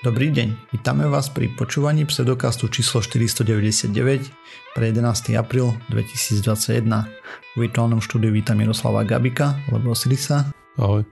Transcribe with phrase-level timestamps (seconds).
[0.00, 4.32] Dobrý deň, vítame vás pri počúvaní pseudokastu číslo 499
[4.72, 5.36] pre 11.
[5.36, 6.88] apríl 2021.
[7.52, 10.48] V virtuálnom štúdiu vítam Jaroslava Gabika, alebo Sirisa.
[10.80, 11.04] Ahoj.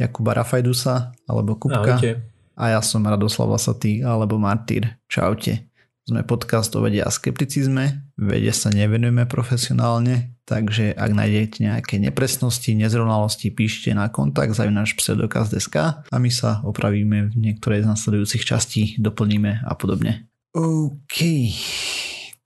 [0.00, 1.84] Jakuba Rafajdusa, alebo Kupka.
[1.84, 2.24] Ahojte.
[2.56, 4.96] A ja som Radoslav Lasatý, alebo Martýr.
[5.12, 5.68] Čaute.
[6.08, 12.72] Sme podcast o vede a skepticizme, vede sa nevenujeme profesionálne, takže ak nájdete nejaké nepresnosti,
[12.74, 15.76] nezrovnalosti, píšte na kontakt náš pseudokaz.sk
[16.06, 20.30] a my sa opravíme v niektorej z nasledujúcich častí, doplníme a podobne.
[20.52, 21.18] OK,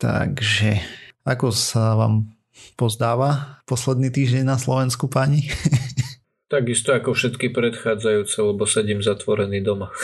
[0.00, 0.80] takže
[1.26, 2.30] ako sa vám
[2.78, 5.50] pozdáva posledný týždeň na Slovensku, pani?
[6.52, 9.90] Takisto ako všetky predchádzajúce, lebo sedím zatvorený doma.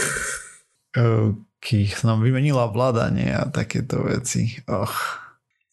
[1.95, 3.31] sa nám vymenila vláda, nie?
[3.31, 4.59] A takéto veci.
[4.67, 5.22] Och.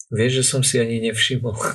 [0.10, 1.54] Vieš, že som si ani nevšimol.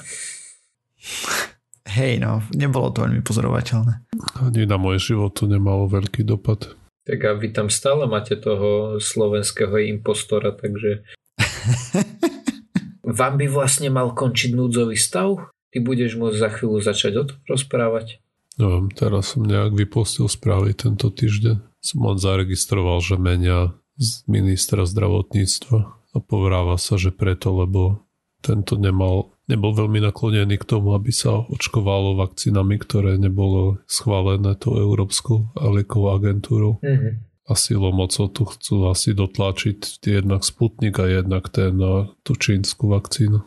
[1.95, 4.03] Hej, no, nebolo to veľmi pozorovateľné.
[4.43, 6.75] Ani na môj život to nemalo veľký dopad.
[7.07, 11.07] Tak a vy tam stále máte toho slovenského impostora, takže...
[13.05, 15.53] Vám by vlastne mal končiť núdzový stav?
[15.71, 18.19] Ty budeš môcť za chvíľu začať o tom rozprávať?
[18.59, 21.63] No, teraz som nejak vypustil správy tento týždeň.
[21.85, 25.79] Som len zaregistroval, že menia z ministra zdravotníctva
[26.15, 28.03] a povráva sa, že preto, lebo
[28.45, 34.77] tento nemal, nebol veľmi naklonený k tomu, aby sa očkovalo vakcínami, ktoré nebolo schválené tou
[34.77, 36.73] Európskou liekovou agentúrou.
[36.85, 37.13] Mm-hmm.
[37.45, 42.89] A silou mocou tu chcú asi dotlačiť jednak Sputnik a jednak ten na tú čínsku
[42.89, 43.41] vakcínu.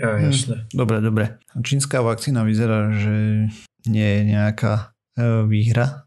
[0.00, 0.68] Ja, jasne.
[0.68, 1.24] Hm, dobre, dobre.
[1.60, 3.46] Čínska vakcína vyzerá, že
[3.84, 6.04] nie je nejaká e, výhra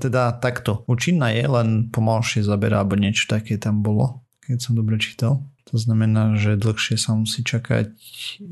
[0.00, 0.88] teda takto.
[0.88, 5.44] Účinná je, len pomalšie zaberá, alebo niečo také tam bolo, keď som dobre čítal.
[5.68, 7.92] To znamená, že dlhšie sa musí čakať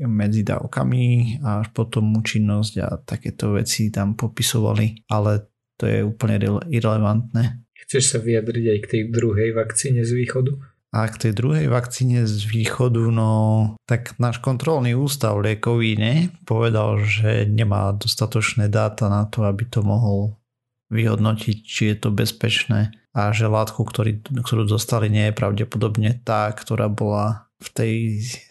[0.05, 5.49] medzi dávkami a až potom účinnosť a takéto veci tam popisovali, ale
[5.81, 6.37] to je úplne
[6.69, 7.65] irrelevantné.
[7.87, 10.53] Chceš sa vyjadriť aj k tej druhej vakcíne z východu?
[10.93, 13.31] A k tej druhej vakcíne z východu, no
[13.89, 16.15] tak náš kontrolný ústav liekový ne,
[16.47, 20.39] povedal, že nemá dostatočné dáta na to, aby to mohol
[20.87, 26.53] vyhodnotiť, či je to bezpečné a že látku, ktorý, ktorú dostali, nie je pravdepodobne tá,
[26.53, 27.93] ktorá bola v tej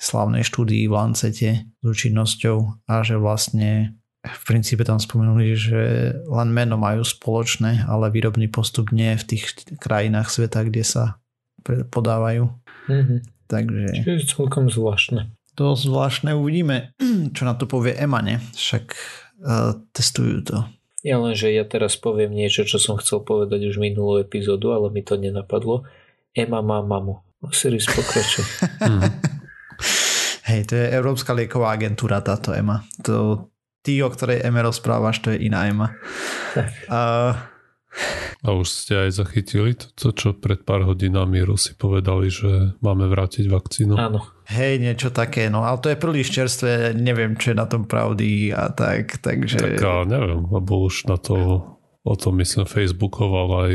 [0.02, 3.94] slavnej štúdii v Lancete s účinnosťou a že vlastne
[4.26, 5.82] v princípe tam spomenuli, že
[6.26, 11.22] len meno majú spoločné, ale výrobný postup nie v tých krajinách sveta, kde sa
[11.94, 12.50] podávajú.
[12.90, 13.18] Mm-hmm.
[13.46, 13.86] Takže...
[14.02, 15.30] Čiže je celkom zvláštne.
[15.54, 16.90] To zvláštne uvidíme,
[17.38, 18.36] čo na to povie EMA, ne?
[18.42, 18.84] Však
[19.46, 20.58] uh, testujú to.
[21.06, 24.90] Ja len, že ja teraz poviem niečo, čo som chcel povedať už minulú epizódu, ale
[24.90, 25.86] mi to nenapadlo.
[26.34, 27.22] Ema má mamu.
[27.46, 28.42] Osiris pokračuj.
[28.82, 29.06] hmm.
[30.50, 32.82] Hej, to je Európska lieková agentúra táto EMA.
[33.06, 33.46] To,
[33.86, 35.94] ty, o ktorej EMA rozprávaš, to je iná EMA.
[36.90, 37.34] Uh,
[38.44, 43.48] a už ste aj zachytili to, čo pred pár hodinami Rusi povedali, že máme vrátiť
[43.48, 43.96] vakcínu?
[43.96, 44.20] Áno.
[44.46, 48.54] Hej, niečo také, no ale to je príliš čerstvé, neviem, čo je na tom pravdy
[48.54, 49.58] a tak, takže...
[49.58, 51.66] Tak a neviem, lebo už na to,
[52.06, 53.72] o tom myslím, Facebookoval aj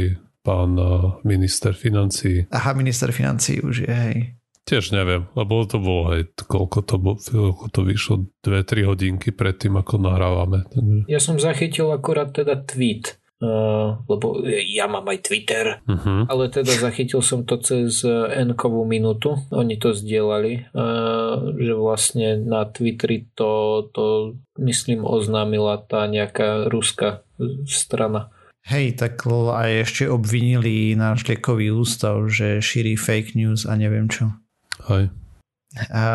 [0.47, 0.79] pán
[1.27, 2.47] minister financí.
[2.55, 4.17] Aha, minister financí už je, hej.
[4.63, 8.15] Tiež neviem, lebo to bolo, hej, koľko to, bolo, koľko to vyšlo,
[8.45, 10.63] 2-3 hodinky pred tým, ako nahrávame.
[11.11, 16.29] Ja som zachytil akorát teda tweet Uh, lebo ja mám aj Twitter, uh-huh.
[16.29, 19.33] ale teda zachytil som to cez N-kovú minútu.
[19.49, 27.25] Oni to zdieľali, uh, že vlastne na Twitteri to, to myslím oznámila tá nejaká ruská
[27.65, 28.29] strana.
[28.61, 34.37] Hej, tak aj ešte obvinili náš liekový ústav, že šíri fake news a neviem čo.
[34.85, 35.09] Hej.
[35.89, 36.05] A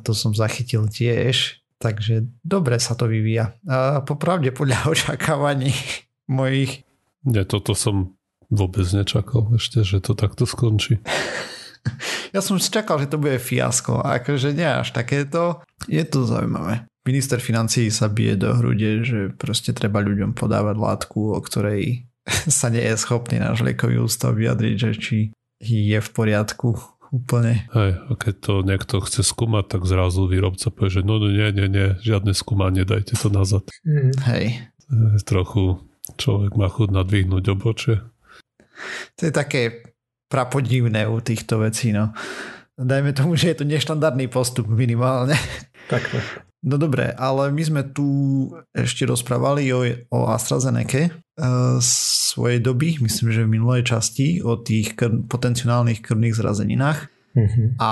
[0.00, 3.52] to som zachytil tiež, takže dobre sa to vyvíja.
[3.68, 5.76] A popravde podľa očakávaní
[6.30, 6.86] mojich.
[7.26, 8.14] Ja toto som
[8.48, 11.02] vôbec nečakal ešte, že to takto skončí.
[12.34, 14.00] ja som čakal, že to bude fiasko.
[14.00, 15.60] A akože nie až takéto.
[15.90, 16.86] Je to zaujímavé.
[17.08, 22.06] Minister financí sa bije do hrude, že proste treba ľuďom podávať látku, o ktorej
[22.60, 25.18] sa nie je schopný náš liekový ústav vyjadriť, že či
[25.60, 26.76] je v poriadku
[27.10, 27.66] úplne.
[27.74, 31.50] Hej, a keď to niekto chce skúmať, tak zrazu výrobca povie, že no, no nie,
[31.52, 33.66] nie, nie, žiadne skúmanie, dajte to nazad.
[33.82, 34.14] Mm.
[34.30, 34.44] Hej.
[35.26, 38.00] Trochu Človek má chud nadvihnúť obočie.
[39.18, 39.92] To je také
[40.30, 42.14] prapodivné u týchto vecí, no.
[42.80, 45.36] Dajme tomu, že je to neštandardný postup minimálne.
[45.92, 46.06] Tak.
[46.60, 48.06] No dobre, ale my sme tu
[48.72, 49.80] ešte rozprávali o,
[50.12, 56.36] o AstraZeneca uh, svojej doby, myslím, že v minulej časti, o tých kr- potenciálnych krvných
[56.36, 57.08] zrazeninách.
[57.30, 57.70] Uh-huh.
[57.78, 57.90] A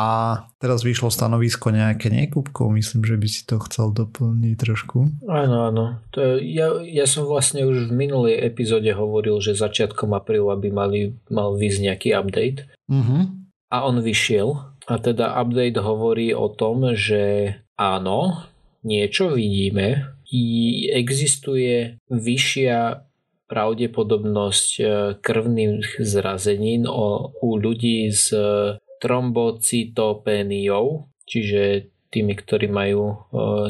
[0.59, 5.15] teraz vyšlo stanovisko nejaké nekúbkov, myslím, že by si to chcel doplniť trošku.
[5.31, 5.85] Áno, áno.
[6.15, 11.01] To, ja, ja som vlastne už v minulej epizóde hovoril, že začiatkom apríla by mali,
[11.31, 12.61] mal vyjsť nejaký update.
[12.91, 13.31] Uh-huh.
[13.71, 14.59] A on vyšiel.
[14.89, 18.43] A teda update hovorí o tom, že áno,
[18.83, 20.45] niečo vidíme, i
[20.93, 23.09] existuje vyššia
[23.49, 24.85] pravdepodobnosť e,
[25.25, 28.29] krvných zrazenín u ľudí s
[28.99, 33.17] trombocytopéniou, čiže tými, ktorí majú e,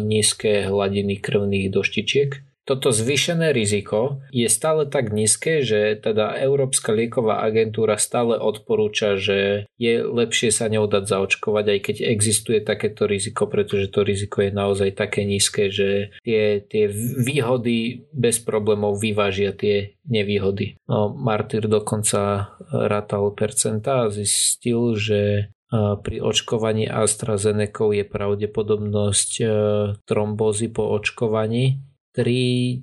[0.02, 2.30] nízke hladiny krvných doštičiek.
[2.68, 9.64] Toto zvýšené riziko je stále tak nízke, že teda Európska lieková agentúra stále odporúča, že
[9.80, 14.92] je lepšie sa neudať zaočkovať, aj keď existuje takéto riziko, pretože to riziko je naozaj
[14.92, 16.92] také nízke, že tie, tie
[17.24, 20.76] výhody bez problémov vyvážia tie nevýhody.
[20.92, 29.46] No, Martyr dokonca rátal percenta a zistil, že pri očkovaní AstraZeneca je pravdepodobnosť e,
[30.08, 31.84] trombózy po očkovaní
[32.18, 32.82] 3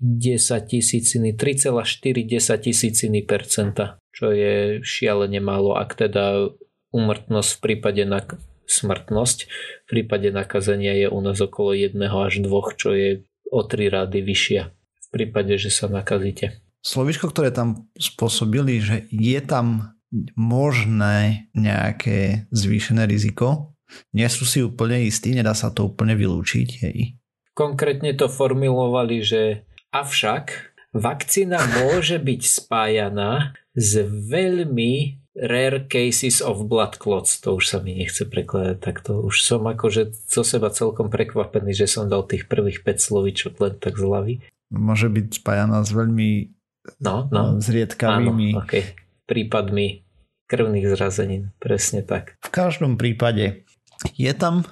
[0.72, 6.56] tisíciny, 3,4 tisíciny percenta, čo je šialene málo, ak teda
[6.96, 8.24] umrtnosť v prípade na
[8.66, 9.38] smrtnosť
[9.86, 13.22] v prípade nakazenia je u nás okolo 1 až 2, čo je
[13.52, 16.64] o 3 rády vyššia v prípade, že sa nakazíte.
[16.82, 19.96] Slovičko, ktoré tam spôsobili, že je tam
[20.38, 23.76] možné nejaké zvýšené riziko,
[24.14, 26.70] nie sú si úplne istí, nedá sa to úplne vylúčiť.
[26.86, 27.22] Hej.
[27.56, 29.64] Konkrétne to formulovali, že
[29.96, 37.40] avšak vakcína môže byť spájaná s veľmi rare cases of blood clots.
[37.44, 39.20] To už sa mi nechce prekladať takto.
[39.24, 43.76] Už som akože zo seba celkom prekvapený, že som dal tých prvých 5 slovíčok len
[43.80, 44.34] tak z hlavy.
[44.72, 46.56] Môže byť spájaná s veľmi
[47.04, 47.60] no, no.
[47.60, 48.96] zriedkavými Áno, okay.
[49.28, 50.08] prípadmi
[50.48, 51.52] krvných zrazenín.
[51.60, 52.40] Presne tak.
[52.44, 53.68] V každom prípade
[54.16, 54.64] je tam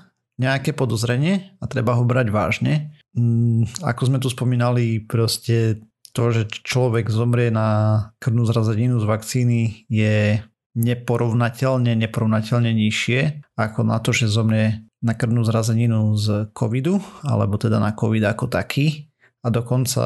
[0.42, 2.74] nejaké podozrenie a treba ho brať vážne.
[3.14, 9.62] Mm, ako sme tu spomínali, proste to, že človek zomrie na krvnú zrazeninu z vakcíny
[9.90, 10.42] je
[10.74, 16.98] neporovnateľne, neporovnateľne nižšie ako na to, že zomrie na krvnú zrazeninu z covidu,
[17.28, 19.12] alebo teda na covid ako taký.
[19.44, 20.04] A dokonca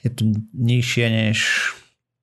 [0.00, 0.22] je to
[0.56, 1.38] nižšie než,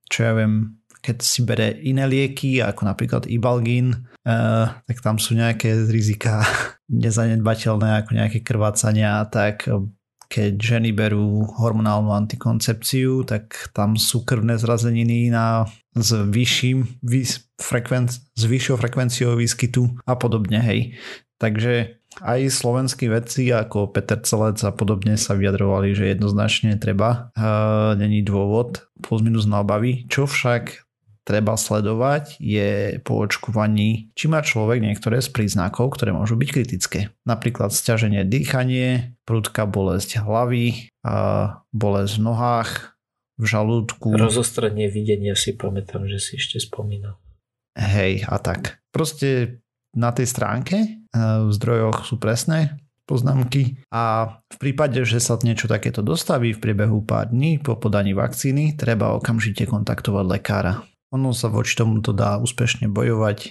[0.09, 5.33] čo ja viem, keď si bere iné lieky, ako napríklad Ibalgin, uh, tak tam sú
[5.33, 6.45] nejaké rizika
[6.87, 9.65] nezanedbateľné, ako nejaké krvácania, tak
[10.31, 18.15] keď ženy berú hormonálnu antikoncepciu, tak tam sú krvné zrazeniny na, s, vyšším, vys, frekvenc,
[18.15, 20.63] s vyššou frekvenciou výskytu a podobne.
[20.63, 20.95] Hej.
[21.35, 27.91] Takže aj slovenskí vedci ako Peter Celec a podobne sa vyjadrovali, že jednoznačne treba, uh,
[27.99, 30.07] není dôvod plus minus na obavy.
[30.07, 30.90] Čo však
[31.31, 36.99] treba sledovať je po očkovaní, či má človek niektoré z príznakov, ktoré môžu byť kritické.
[37.23, 41.15] Napríklad stiaženie dýchanie, prudká bolesť hlavy, a
[41.71, 42.71] bolesť v nohách,
[43.39, 44.19] v žalúdku.
[44.19, 47.15] Rozostranie videnia si pamätám, že si ešte spomínal.
[47.79, 48.83] Hej, a tak.
[48.91, 49.63] Proste
[49.95, 52.75] na tej stránke e, v zdrojoch sú presné
[53.09, 58.15] poznámky a v prípade, že sa niečo takéto dostaví v priebehu pár dní po podaní
[58.15, 60.73] vakcíny, treba okamžite kontaktovať lekára.
[61.11, 63.39] Ono sa voči tomuto dá úspešne bojovať.
[63.43, 63.49] E,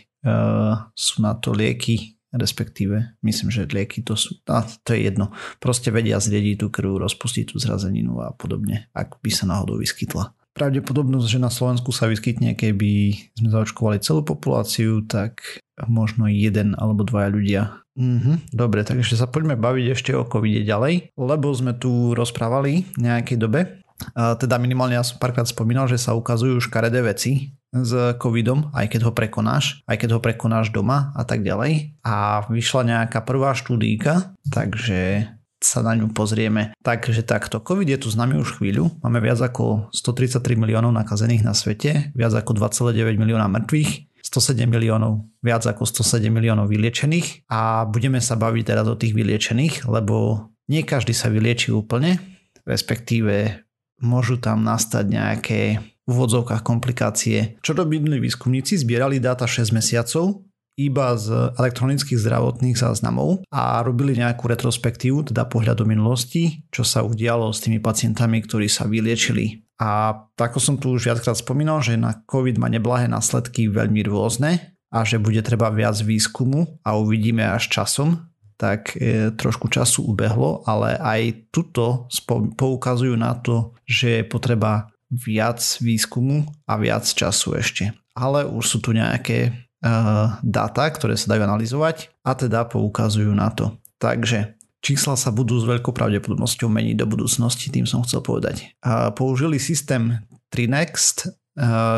[0.97, 5.35] sú na to lieky, respektíve myslím, že lieky to sú, a to je jedno.
[5.59, 10.33] Proste vedia zriediť tú krv, rozpustiť tú zrazeninu a podobne, ak by sa náhodou vyskytla.
[10.51, 17.07] Pravdepodobnosť, že na Slovensku sa vyskytne, keby sme zaočkovali celú populáciu, tak možno jeden alebo
[17.07, 17.63] dvaja ľudia.
[17.99, 22.99] Mhm, dobre, takže sa poďme baviť ešte o covid ďalej, lebo sme tu rozprávali v
[22.99, 23.61] nejakej dobe
[24.15, 29.01] teda minimálne ja som párkrát spomínal, že sa ukazujú škaredé veci s covidom, aj keď
[29.07, 31.95] ho prekonáš, aj keď ho prekonáš doma a tak ďalej.
[32.03, 35.31] A vyšla nejaká prvá štúdíka, takže
[35.61, 36.73] sa na ňu pozrieme.
[36.81, 38.89] Takže takto, COVID je tu s nami už chvíľu.
[39.05, 45.29] Máme viac ako 133 miliónov nakazených na svete, viac ako 2,9 milióna mŕtvych, 107 miliónov,
[45.45, 50.87] viac ako 107 miliónov vyliečených a budeme sa baviť teraz o tých vyliečených, lebo nie
[50.87, 52.17] každý sa vylieči úplne,
[52.63, 53.67] respektíve
[54.01, 55.61] môžu tam nastať nejaké
[56.11, 57.61] úvodzovkách komplikácie.
[57.63, 58.81] Čo robili výskumníci?
[58.81, 65.85] Zbierali dáta 6 mesiacov iba z elektronických zdravotných záznamov a robili nejakú retrospektívu, teda pohľad
[65.85, 69.61] do minulosti, čo sa udialo s tými pacientami, ktorí sa vyliečili.
[69.77, 74.77] A ako som tu už viackrát spomínal, že na COVID má neblahé následky veľmi rôzne
[74.89, 78.30] a že bude treba viac výskumu a uvidíme až časom,
[78.61, 82.05] tak e, trošku času ubehlo, ale aj tuto
[82.61, 87.97] poukazujú na to, že je potreba viac výskumu a viac času ešte.
[88.13, 89.57] Ale už sú tu nejaké
[90.45, 93.81] dáta, ktoré sa dajú analyzovať a teda poukazujú na to.
[93.97, 98.77] Takže čísla sa budú s veľkou pravdepodobnosťou meniť do budúcnosti, tým som chcel povedať.
[98.85, 100.21] A použili systém
[100.53, 101.33] Trinext,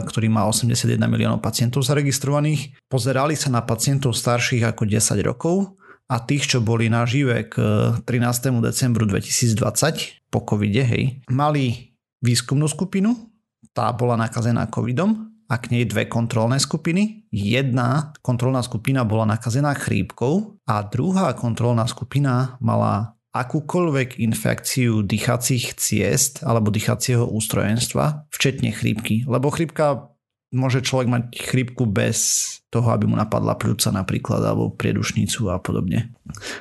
[0.07, 2.79] ktorý má 81 miliónov pacientov zaregistrovaných.
[2.87, 5.75] Pozerali sa na pacientov starších ako 10 rokov
[6.09, 7.55] a tých, čo boli nažive k
[8.05, 8.63] 13.
[8.63, 13.15] decembru 2020 po covide, hej, mali výskumnú skupinu,
[13.73, 17.29] tá bola nakazená covidom a k nej dve kontrolné skupiny.
[17.33, 26.45] Jedna kontrolná skupina bola nakazená chrípkou a druhá kontrolná skupina mala akúkoľvek infekciu dýchacích ciest
[26.45, 29.25] alebo dýchacieho ústrojenstva, včetne chrípky.
[29.25, 30.12] Lebo chrípka
[30.53, 32.19] môže človek mať chrípku bez
[32.69, 36.13] toho, aby mu napadla pľúca napríklad alebo priedušnicu a podobne.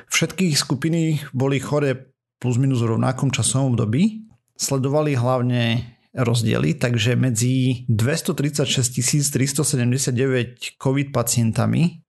[0.08, 4.26] Všetky skupiny boli chore plus minus v rovnakom časovom období.
[4.58, 12.01] Sledovali hlavne rozdiely, takže medzi 236 379 COVID pacientami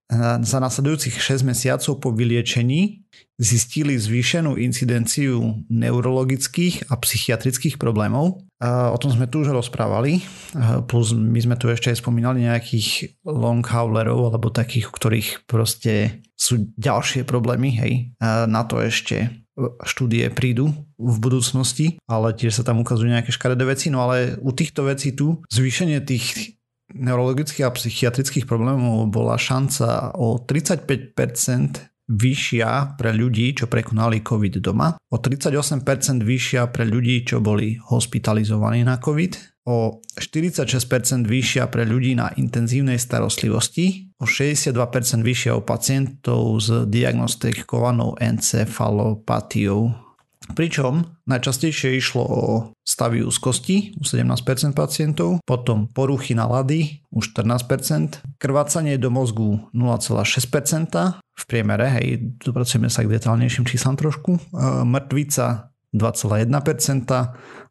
[0.43, 3.03] za nasledujúcich 6 mesiacov po vyliečení
[3.41, 8.45] zistili zvýšenú incidenciu neurologických a psychiatrických problémov.
[8.63, 13.19] O tom sme tu už rozprávali, eh, plus my sme tu ešte aj spomínali nejakých
[13.27, 17.93] long haulerov alebo takých, u ktorých proste sú ďalšie problémy, hej.
[18.23, 19.43] Na to ešte
[19.85, 24.49] štúdie prídu v budúcnosti, ale tiež sa tam ukazujú nejaké škaredé veci, no ale u
[24.49, 26.57] týchto vecí tu zvýšenie tých
[26.91, 34.99] neurologických a psychiatrických problémov bola šanca o 35% vyššia pre ľudí, čo prekonali COVID doma,
[34.99, 42.19] o 38% vyššia pre ľudí, čo boli hospitalizovaní na COVID o 46% vyššia pre ľudí
[42.19, 44.75] na intenzívnej starostlivosti, o 62%
[45.23, 50.02] vyššia u pacientov s diagnostikovanou encefalopatiou.
[50.51, 52.41] Pričom najčastejšie išlo o
[52.83, 61.43] stavy úzkosti u 17% pacientov, potom poruchy nálady u 14%, krvácanie do mozgu 0,6% v
[61.47, 64.41] priemere, hej, dopracujeme sa k detálnejším číslam trošku, e,
[64.83, 67.07] mŕtvica 2,1%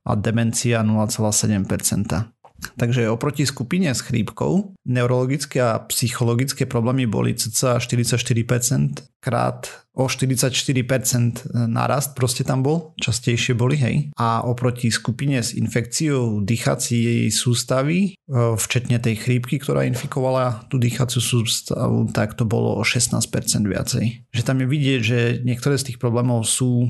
[0.02, 2.32] a demencia 0,7%.
[2.78, 11.52] Takže oproti skupine s chrípkou neurologické a psychologické problémy boli cca 44% krát o 44%
[11.68, 13.96] narast proste tam bol, častejšie boli, hej.
[14.16, 21.20] A oproti skupine s infekciou dýchacej sústavy, e, včetne tej chrípky, ktorá infikovala tú dýchaciu
[21.20, 24.32] sústavu, tak to bolo o 16% viacej.
[24.32, 26.88] Že tam je vidieť, že niektoré z tých problémov sú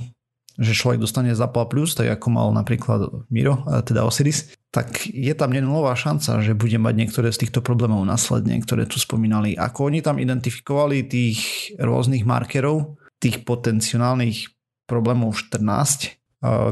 [0.60, 5.52] že človek dostane Zapal plus, tak ako mal napríklad Miro, teda Osiris, tak je tam
[5.52, 9.52] nenulová šanca, že bude mať niektoré z týchto problémov následne, ktoré tu spomínali.
[9.52, 14.48] Ako oni tam identifikovali tých rôznych markerov, tých potenciálnych
[14.88, 16.16] problémov 14,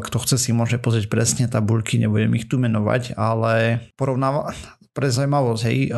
[0.01, 4.51] kto chce si môže pozrieť presne tabuľky, nebudem ich tu menovať, ale porovnáva,
[4.91, 5.95] pre zaujímavosť, hej,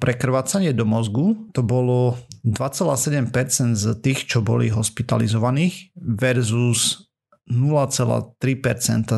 [0.00, 2.16] pre krvácanie do mozgu to bolo
[2.48, 7.11] 2,7% z tých, čo boli hospitalizovaných versus
[7.50, 8.38] 0,3%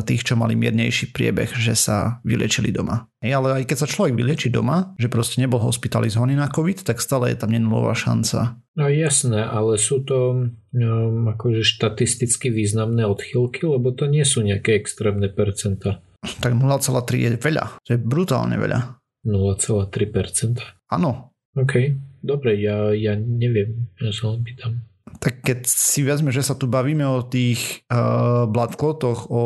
[0.01, 3.05] tých, čo mali miernejší priebeh, že sa vyliečili doma.
[3.21, 6.97] Hej, ale aj keď sa človek vylieči doma, že proste nebol hospitalizovaný na COVID, tak
[6.97, 8.57] stále je tam nenulová šanca.
[8.75, 14.75] No jasné, ale sú to um, akože štatisticky významné odchylky, lebo to nie sú nejaké
[14.75, 16.01] extrémne percenta.
[16.41, 16.81] Tak 0,3
[17.21, 18.97] je veľa, to je brutálne veľa.
[19.25, 20.89] 0,3%?
[20.91, 21.31] Áno.
[21.55, 21.73] OK,
[22.19, 24.83] dobre, ja, ja neviem, ja sa len pýtam
[25.25, 29.43] tak keď si vezme, že sa tu bavíme o tých uh, blood clotoch, o,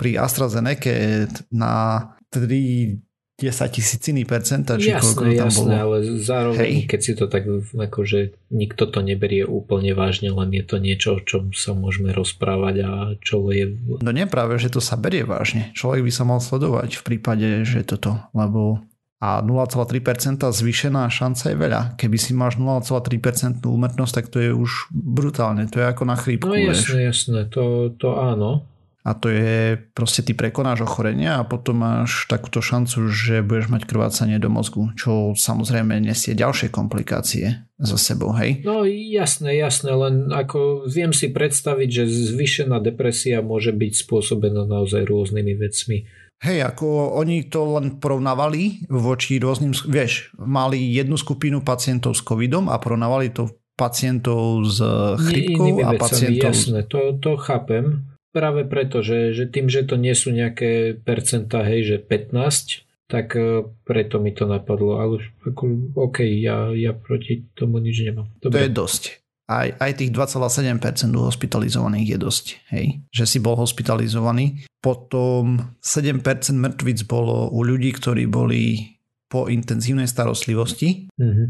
[0.00, 3.04] pri AstraZeneca na 3
[3.36, 5.84] 10 tisíciny percenta, či jasné, koľko tam jasné, bolo.
[5.84, 6.88] ale zároveň, Hej.
[6.88, 7.44] keď si to tak,
[7.76, 12.74] akože nikto to neberie úplne vážne, len je to niečo, o čom sa môžeme rozprávať
[12.88, 13.76] a čo je...
[14.00, 15.68] No nie práve, že to sa berie vážne.
[15.76, 18.80] Človek by sa mal sledovať v prípade, že toto, lebo
[19.16, 21.80] a 0,3% zvýšená šanca je veľa.
[21.96, 25.64] Keby si máš 0,3% úmrtnosť, tak to je už brutálne.
[25.72, 26.52] To je ako na chrípku.
[26.52, 28.68] No jasné, jasné, to, to áno.
[29.06, 33.86] A to je proste ty prekonáš ochorenia a potom máš takúto šancu, že budeš mať
[33.86, 38.66] krvácanie do mozgu, čo samozrejme nesie ďalšie komplikácie za sebou, hej?
[38.66, 45.06] No jasné, jasné, len ako viem si predstaviť, že zvýšená depresia môže byť spôsobená naozaj
[45.06, 46.10] rôznymi vecmi
[46.44, 52.68] Hej, ako oni to len porovnávali voči rôznym, vieš, mali jednu skupinu pacientov s covidom
[52.68, 54.78] a porovnávali to pacientov s
[55.16, 56.52] chrypkou a pacientov...
[56.52, 58.04] Jasné, to, to chápem.
[58.36, 63.32] Práve preto, že, že tým, že to nie sú nejaké percentá, hej, že 15, tak
[63.32, 65.00] e, preto mi to napadlo.
[65.00, 68.28] Ale ako, OK, ja, ja proti tomu nič nemám.
[68.44, 68.60] Dobre.
[68.60, 69.02] To je dosť
[69.46, 74.66] aj, aj tých 2,7% hospitalizovaných je dosť, hej, že si bol hospitalizovaný.
[74.82, 76.22] Potom 7%
[76.54, 78.94] mŕtvic bolo u ľudí, ktorí boli
[79.26, 81.10] po intenzívnej starostlivosti.
[81.18, 81.48] Mm-hmm.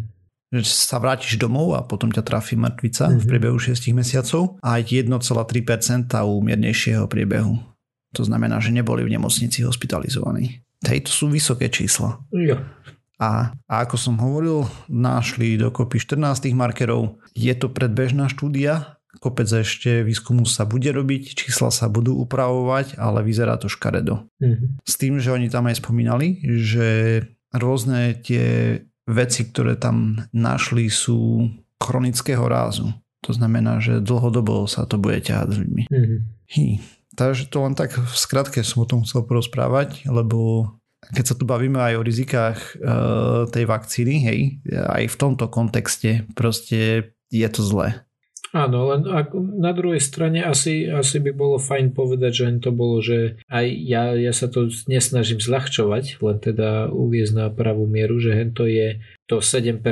[0.56, 3.18] že sa vrátiš domov a potom ťa trafí mŕtvica mm-hmm.
[3.18, 3.28] v Mhm.
[3.28, 7.58] priebehu 6 mesiacov a 1,3% u miernejšieho priebehu.
[8.14, 10.64] To znamená, že neboli v nemocnici hospitalizovaní.
[10.86, 12.20] Hej, to sú vysoké čísla.
[12.32, 12.62] Jo.
[13.16, 17.16] A, a ako som hovoril, našli dokopy 14 markerov.
[17.32, 23.24] Je to predbežná štúdia, kopec ešte výskumu sa bude robiť, čísla sa budú upravovať, ale
[23.24, 24.28] vyzerá to škaredo.
[24.40, 24.84] Mhm.
[24.84, 27.20] S tým, že oni tam aj spomínali, že
[27.56, 31.48] rôzne tie veci, ktoré tam našli sú
[31.80, 32.92] chronického rázu.
[33.24, 35.82] To znamená, že dlhodobo sa to bude ťahať s ľuďmi.
[35.88, 36.16] Mhm.
[36.46, 36.66] Hý.
[37.16, 40.68] Takže to len tak v skratke som o tom chcel porozprávať, lebo
[41.14, 42.72] keď sa tu bavíme aj o rizikách e,
[43.50, 44.40] tej vakcíny, hej,
[44.72, 48.06] aj v tomto kontexte proste je to zlé.
[48.56, 53.04] Áno, len ak, na druhej strane asi, asi by bolo fajn povedať, že to bolo,
[53.04, 58.32] že aj ja, ja sa to nesnažím zľahčovať, len teda uviezť na pravú mieru, že
[58.56, 59.82] to je to 7%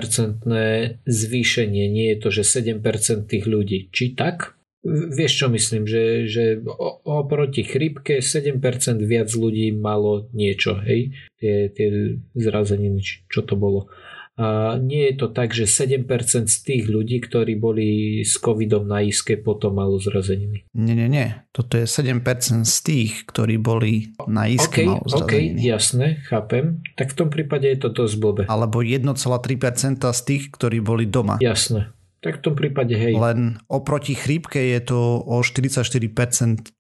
[1.05, 3.93] zvýšenie, nie je to, že 7% tých ľudí.
[3.93, 4.57] Či tak?
[4.85, 6.61] Vieš čo myslím, že, že
[7.09, 8.61] oproti chrypke 7%
[9.01, 11.17] viac ľudí malo niečo, hej?
[11.41, 13.89] Tie, tie zrazeniny, čo to bolo.
[14.35, 18.99] A nie je to tak, že 7% z tých ľudí, ktorí boli s covidom na
[19.07, 20.67] iske, potom malo zrazeniny.
[20.75, 21.39] Nie, nie, nie.
[21.55, 25.59] Toto je 7% z tých, ktorí boli na OK, iske malo OK, zrazeniny.
[25.63, 26.83] jasné, chápem.
[26.99, 28.43] Tak v tom prípade je to dosť blbé.
[28.51, 31.39] Alebo 1,3% z tých, ktorí boli doma.
[31.39, 31.94] Jasné.
[32.25, 33.13] Tak v tom prípade hej.
[33.13, 36.01] Len oproti chrípke je to o 44%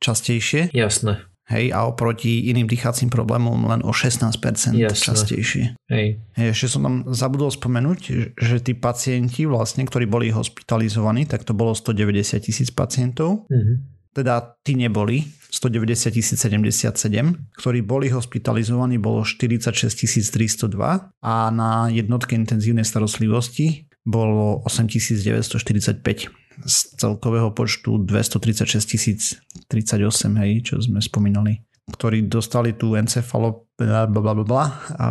[0.01, 1.21] častejšie, Jasné.
[1.53, 4.41] hej, a oproti iným dýchacím problémom len o 16%
[4.73, 4.89] Jasné.
[4.89, 5.65] častejšie.
[5.93, 6.07] Hej.
[6.33, 8.01] Hej, ešte som tam zabudol spomenúť,
[8.35, 13.75] že tí pacienti vlastne, ktorí boli hospitalizovaní, tak to bolo 190 tisíc pacientov, Mhm.
[14.17, 22.83] teda tí neboli, 190 077, ktorí boli hospitalizovaní, bolo 46 302 a na jednotke intenzívnej
[22.83, 26.31] starostlivosti bolo 8945
[26.65, 35.09] z celkového počtu 236 038, hej, čo sme spomínali ktorí dostali tú encefalo bla, a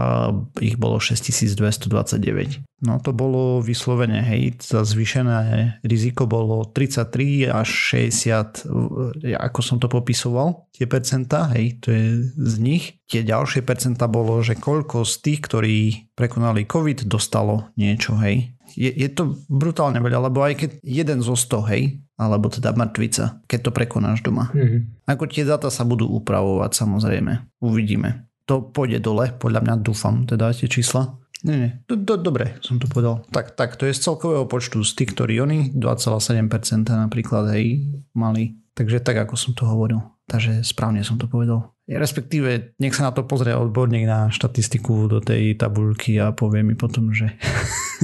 [0.64, 2.64] ich bolo 6229.
[2.84, 7.70] No to bolo vyslovene, hej, za zvýšené riziko bolo 33 až
[8.08, 12.06] 60, ja, ako som to popisoval, tie percentá, hej, to je
[12.40, 12.84] z nich.
[13.12, 15.76] Tie ďalšie percentá bolo, že koľko z tých, ktorí
[16.16, 18.53] prekonali COVID, dostalo niečo, hej.
[18.74, 21.84] Je, je to brutálne veľa, lebo aj keď jeden zo 100, hej,
[22.18, 24.50] alebo teda mŕtvica, keď to prekonáš doma.
[24.54, 25.08] Mhm.
[25.10, 27.62] Ako tie dáta sa budú upravovať samozrejme.
[27.62, 28.30] Uvidíme.
[28.46, 31.16] To pôjde dole, podľa mňa dúfam, teda tie čísla.
[31.44, 31.72] Nie, nie.
[31.92, 33.24] Do, do, dobre, som to povedal.
[33.32, 37.84] Tak, tak, to je z celkového počtu z tých, ktorí oni 2,7% napríklad, hej,
[38.16, 38.56] mali.
[38.74, 40.00] Takže tak, ako som to hovoril.
[40.32, 41.73] Takže správne som to povedal.
[41.84, 46.80] Respektíve, nech sa na to pozrie odborník na štatistiku do tej tabulky a povie mi
[46.80, 47.36] potom, že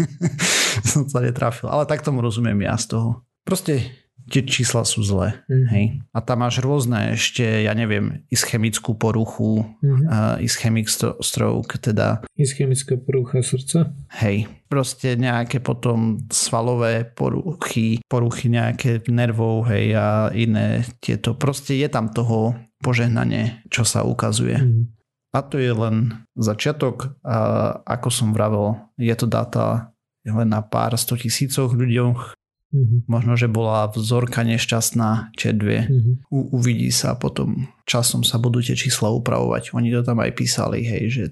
[0.91, 1.71] som sa netrafil.
[1.71, 3.23] Ale tak tomu rozumiem ja z toho.
[3.47, 3.87] Proste
[4.29, 5.41] tie čísla sú zlé.
[5.49, 5.65] Mhm.
[5.73, 5.85] Hej.
[6.13, 10.03] A tam máš rôzne ešte, ja neviem, ischemickú poruchu, Mhm.
[10.05, 13.89] uh, ischemic stro- stroke, teda Ischemická porucha srdca.
[14.21, 21.33] hej, proste nejaké potom svalové poruchy, poruchy nejaké nervov, hej, a iné tieto.
[21.33, 24.55] Proste je tam toho požehnanie, čo sa ukazuje.
[24.55, 24.83] Mhm.
[25.29, 27.37] A to je len začiatok a
[27.85, 29.93] ako som vravel, je to data
[30.25, 32.37] len na pár sto tisícoch ľuďoch.
[32.69, 33.10] Mhm.
[33.10, 35.89] Možno, že bola vzorka nešťastná, či dve.
[35.89, 36.12] Mhm.
[36.29, 39.73] U, uvidí sa potom, časom sa budú tie čísla upravovať.
[39.73, 41.23] Oni to tam aj písali, hej, že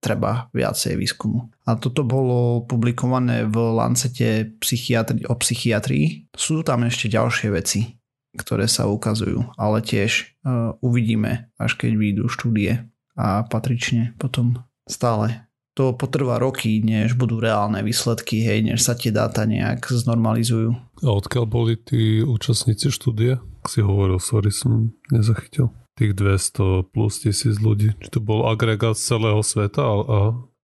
[0.00, 1.52] treba viacej výskumu.
[1.68, 6.32] A toto bolo publikované v Lancete psychiatri- o psychiatrii.
[6.32, 8.00] Sú tam ešte ďalšie veci,
[8.34, 15.49] ktoré sa ukazujú, ale tiež uh, uvidíme, až keď vyjdú štúdie a patrične potom stále
[15.80, 20.76] to potrvá roky, než budú reálne výsledky, hej, než sa tie dáta nejak znormalizujú.
[21.00, 23.40] A odkiaľ boli tí účastníci štúdie?
[23.40, 25.72] Ak si hovoril, sorry, som nezachytil.
[25.96, 27.96] Tých 200 plus tisíc ľudí.
[27.96, 29.80] Či to bol agregát z celého sveta?
[29.80, 30.18] A, a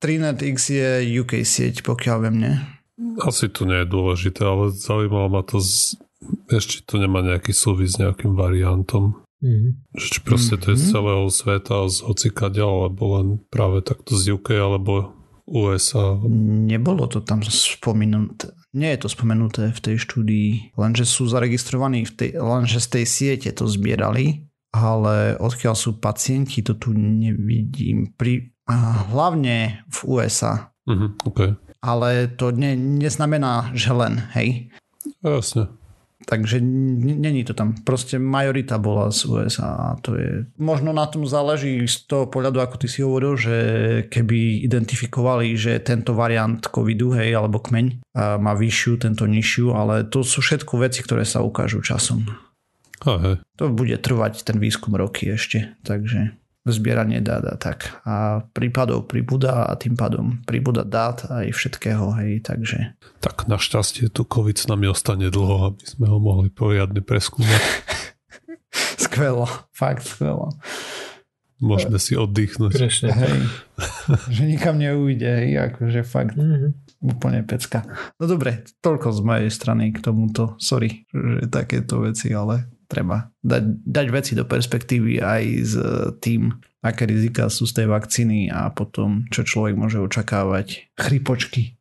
[0.00, 0.88] TriNetX je
[1.20, 2.56] UK sieť, pokiaľ viem, nie?
[3.20, 5.98] asi to nie je dôležité, ale zaujímalo ma to z...
[6.46, 9.21] Ešte to nemá nejaký súvis s nejakým variantom.
[9.42, 9.90] Mhm.
[9.92, 10.92] Že či proste to je z Mhm.
[10.94, 15.10] celého sveta, z hocikaďa, alebo len práve takto z UK, alebo
[15.44, 16.14] USA.
[16.70, 18.54] Nebolo to tam spomenuté.
[18.72, 23.04] Nie je to spomenuté v tej štúdii, lenže sú zaregistrovaní, v tej, lenže z tej
[23.04, 28.14] siete to zbierali, ale odkiaľ sú pacienti, to tu nevidím.
[28.16, 28.54] Pri,
[29.12, 30.72] hlavne v USA.
[30.88, 31.40] Mhm, OK.
[31.82, 34.70] Ale to ne, neznamená, že len, hej.
[35.20, 35.66] Jasne.
[36.26, 37.74] Takže není to tam.
[37.84, 40.46] Proste majorita bola z USA a to je...
[40.58, 43.56] Možno na tom záleží z toho pohľadu, ako ty si hovoril, že
[44.08, 50.22] keby identifikovali, že tento variant covidu, hej, alebo kmeň má vyššiu, tento nižšiu, ale to
[50.26, 52.24] sú všetko veci, ktoré sa ukážu časom.
[53.02, 53.42] Aha.
[53.58, 57.90] To bude trvať ten výskum roky ešte, takže zbieranie dát a tak.
[58.06, 62.94] A prípadov pribúda a tým pádom pribúda dát aj všetkého, hej, takže...
[63.18, 67.62] Tak našťastie tu COVID s nami ostane dlho, aby sme ho mohli poriadne preskúmať.
[69.02, 70.54] skvelo, fakt skvelo.
[71.62, 72.74] Môžeme si oddychnúť.
[72.74, 73.14] Presne.
[73.14, 73.38] Hej,
[74.34, 77.06] že nikam neujde, hej, akože fakt mm-hmm.
[77.06, 77.86] úplne pecka.
[78.18, 80.58] No dobre, toľko z mojej strany k tomuto.
[80.58, 85.74] Sorry, že takéto veci, ale treba dať, dať veci do perspektívy aj s
[86.20, 86.52] tým,
[86.84, 90.92] aké rizika sú z tej vakcíny a potom, čo človek môže očakávať.
[91.00, 91.80] Chrypočky.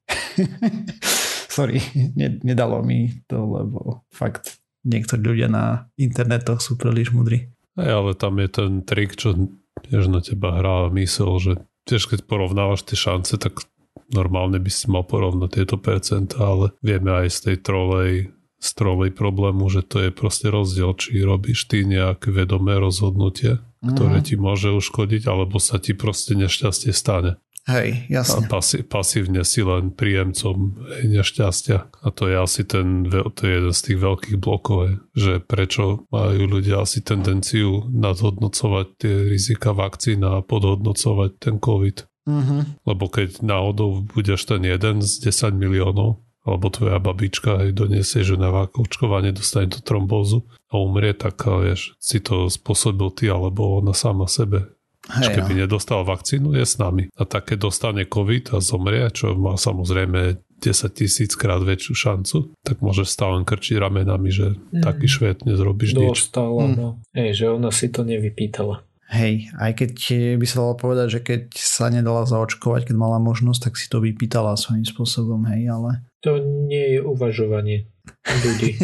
[1.56, 1.84] Sorry,
[2.16, 7.52] ne, nedalo mi to, lebo fakt niektorí ľudia na internetoch sú príliš mudrí.
[7.76, 9.36] Aj, ale tam je ten trik, čo
[9.84, 13.68] tiež na teba hrá mysel, že tiež keď porovnávaš tie šance, tak
[14.12, 18.14] normálne by si mal porovnať tieto percentá, ale vieme aj z tej trolej
[18.62, 24.26] strolej problému, že to je proste rozdiel, či robíš ty nejaké vedomé rozhodnutie, ktoré mm.
[24.30, 27.42] ti môže uškodiť, alebo sa ti proste nešťastie stane.
[27.70, 28.50] Hej, jasne.
[28.50, 31.94] A pasi, pasívne si len príjemcom nešťastia.
[31.94, 36.58] A to je asi ten, to je jeden z tých veľkých blokov, že prečo majú
[36.58, 42.10] ľudia asi tendenciu nadhodnocovať tie rizika vakcín a podhodnocovať ten COVID.
[42.26, 42.62] Mm-hmm.
[42.86, 48.38] Lebo keď náhodou budeš ten jeden z 10 miliónov, alebo tvoja babička aj doniesie, že
[48.38, 53.94] na očkovanie dostane tú trombózu a umrie, tak vieš, si to spôsobil ty alebo ona
[53.94, 54.74] sama sebe.
[55.10, 55.60] Hej, keby no.
[55.66, 57.10] nedostal vakcínu, je s nami.
[57.18, 62.86] A také dostane COVID a zomrie, čo má samozrejme 10 tisíc krát väčšiu šancu, tak
[62.86, 64.86] môže stále len krčiť ramenami, že mm.
[64.86, 66.14] taký švet nezrobíš Dostala, nič.
[66.14, 66.74] Dostala, mm.
[66.78, 66.88] no.
[67.18, 68.86] Hej, že ona si to nevypýtala.
[69.12, 69.92] Hej, aj keď
[70.40, 74.00] by sa dalo povedať, že keď sa nedala zaočkovať, keď mala možnosť, tak si to
[74.00, 76.06] vypýtala svojím spôsobom, hej, ale...
[76.22, 77.90] To nie je uvažovanie
[78.26, 78.78] ľudí.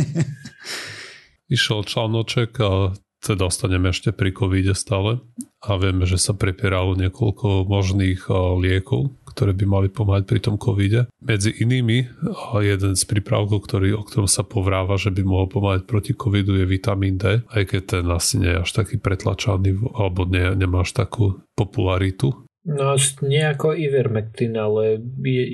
[1.53, 5.19] Išiel článoček a teda ostaneme ešte pri covide stále
[5.61, 8.29] a vieme, že sa prepieralo niekoľko možných
[8.61, 11.09] liekov, ktoré by mali pomáhať pri tom covide.
[11.17, 12.07] Medzi inými
[12.61, 16.65] jeden z prípravkov, ktorý, o ktorom sa povráva, že by mohol pomáhať proti covidu je
[16.69, 20.93] vitamín D, aj keď ten asi nie je až taký pretlačaný alebo nie, nemá až
[20.93, 22.47] takú popularitu.
[22.67, 24.99] No nejako Ivermectin, ale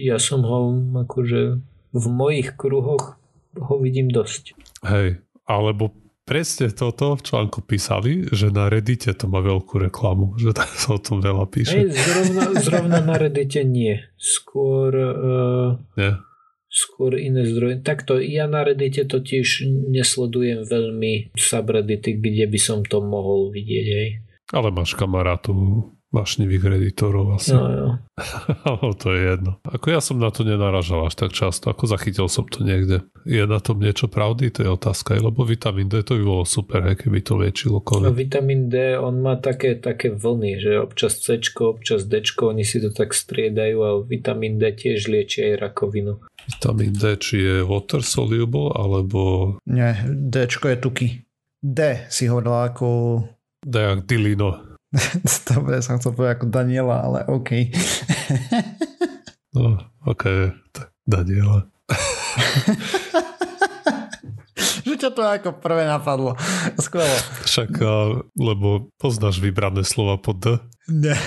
[0.01, 0.73] ja som ho
[1.05, 3.21] akože v mojich kruhoch
[3.53, 4.57] ho vidím dosť.
[4.81, 5.93] Hej, alebo
[6.25, 10.97] presne toto v článku písali, že na Reddite to má veľkú reklamu, že tam sa
[10.97, 11.85] o tom veľa píše.
[11.85, 14.01] Hey, zrovna, zrovna na Reddite nie.
[14.17, 14.91] Skôr...
[14.95, 16.17] Uh, nie?
[16.73, 17.85] Skôr iné zdroje.
[17.85, 23.87] Takto, ja na Reddite totiž nesledujem veľmi subreddity, kde by som to mohol vidieť.
[23.93, 24.09] Hej.
[24.57, 25.53] Ale máš kamarátu
[26.13, 27.57] vášnivých editorov asi.
[27.57, 27.87] No, jo.
[28.69, 29.51] Ale to je jedno.
[29.65, 33.01] Ako ja som na to nenaražal až tak často, ako zachytil som to niekde.
[33.25, 34.53] Je na tom niečo pravdy?
[34.53, 38.13] To je otázka, lebo vitamín D to by bolo super, he, keby to liečilo COVID.
[38.13, 42.77] No, vitamín D, on má také, také vlny, že občas C, občas D, oni si
[42.77, 46.21] to tak striedajú a vitamín D tiež lieči aj rakovinu.
[46.45, 49.57] Vitamín D, či je water soluble, alebo...
[49.65, 51.25] Nie, D je tuky.
[51.63, 52.87] D si hovorila ako...
[53.63, 54.72] D jak dilino.
[55.49, 57.73] Dobre, som chcel povedať ako Daniela, ale OK.
[59.57, 60.53] no, OK,
[61.05, 61.65] Daniela.
[64.85, 66.37] že ťa to ako prvé napadlo.
[66.77, 67.17] Skvelé.
[67.49, 67.81] Však,
[68.37, 70.61] lebo poznáš vybrané slova pod D?
[70.91, 71.17] Ne.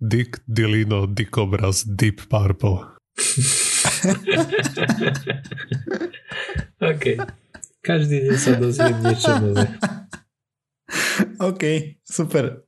[0.00, 2.80] Dick, Dilino, Dickobraz, Deep Purple.
[6.90, 7.04] OK.
[7.84, 9.68] Každý deň sa dozviem niečo nové.
[11.36, 11.62] OK,
[12.00, 12.64] super.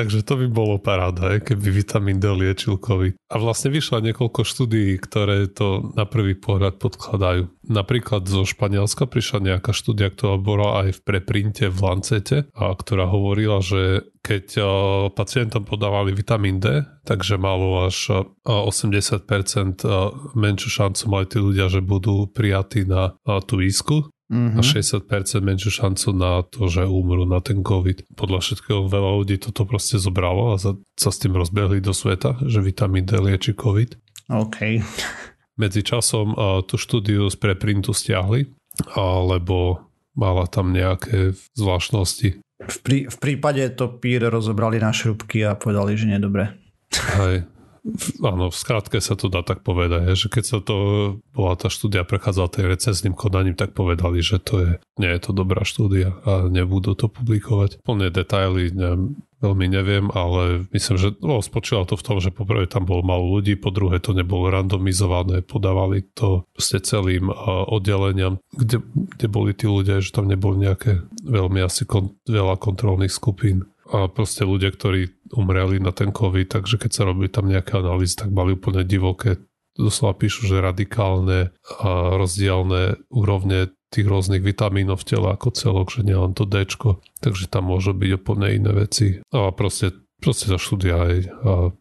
[0.00, 3.20] Takže to by bolo paráda, keby vitamín D liečil COVID.
[3.28, 7.52] A vlastne vyšlo niekoľko štúdií, ktoré to na prvý pohľad podkladajú.
[7.68, 13.12] Napríklad zo Španielska prišla nejaká štúdia, ktorá bola aj v preprinte v Lancete, a ktorá
[13.12, 14.64] hovorila, že keď
[15.12, 19.84] pacientom podávali vitamín D, takže malo až 80%
[20.32, 24.56] menšiu šancu mali tí ľudia, že budú prijatí na tú výsku mm-hmm.
[24.56, 28.14] a 60% menšiu šancu na to, že umrú na ten COVID.
[28.14, 32.38] Podľa všetkého veľa ľudí toto proste zobralo a sa, sa s tým rozbehli do sveta,
[32.46, 33.98] že vitamín D lieči COVID.
[34.30, 34.80] OK.
[35.58, 38.48] Medzi časom uh, tú štúdiu z preprintu stiahli,
[38.96, 42.40] lebo mala tam nejaké zvláštnosti.
[42.60, 46.54] V, prí, v prípade to pír rozobrali na šrubky a povedali, že nedobre.
[46.92, 47.48] Hej,
[48.20, 50.76] áno, v skratke sa to dá tak povedať, že keď sa to
[51.32, 55.30] bola tá štúdia prechádzala tým recezným konaním, tak povedali, že to je, nie je to
[55.32, 57.80] dobrá štúdia a nebudú to publikovať.
[57.82, 62.68] Plne detaily neviem, veľmi neviem, ale myslím, že no, spočívalo to v tom, že poprvé
[62.68, 67.32] tam bolo málo ľudí, po druhé to nebolo randomizované, podávali to proste celým
[67.72, 68.84] oddeleniam, kde,
[69.16, 74.06] kde boli tí ľudia, že tam neboli nejaké veľmi asi kon, veľa kontrolných skupín a
[74.06, 78.30] proste ľudia, ktorí umreli na ten COVID, takže keď sa robili tam nejaké analýzy, tak
[78.30, 79.42] mali úplne divoké
[79.74, 81.50] doslova píšu, že radikálne
[81.82, 86.62] a rozdielne úrovne tých rôznych vitamínov v tele ako celok, že nielen to D,
[87.18, 89.18] takže tam môžu byť úplne iné veci.
[89.34, 91.14] A proste proste tá štúdia aj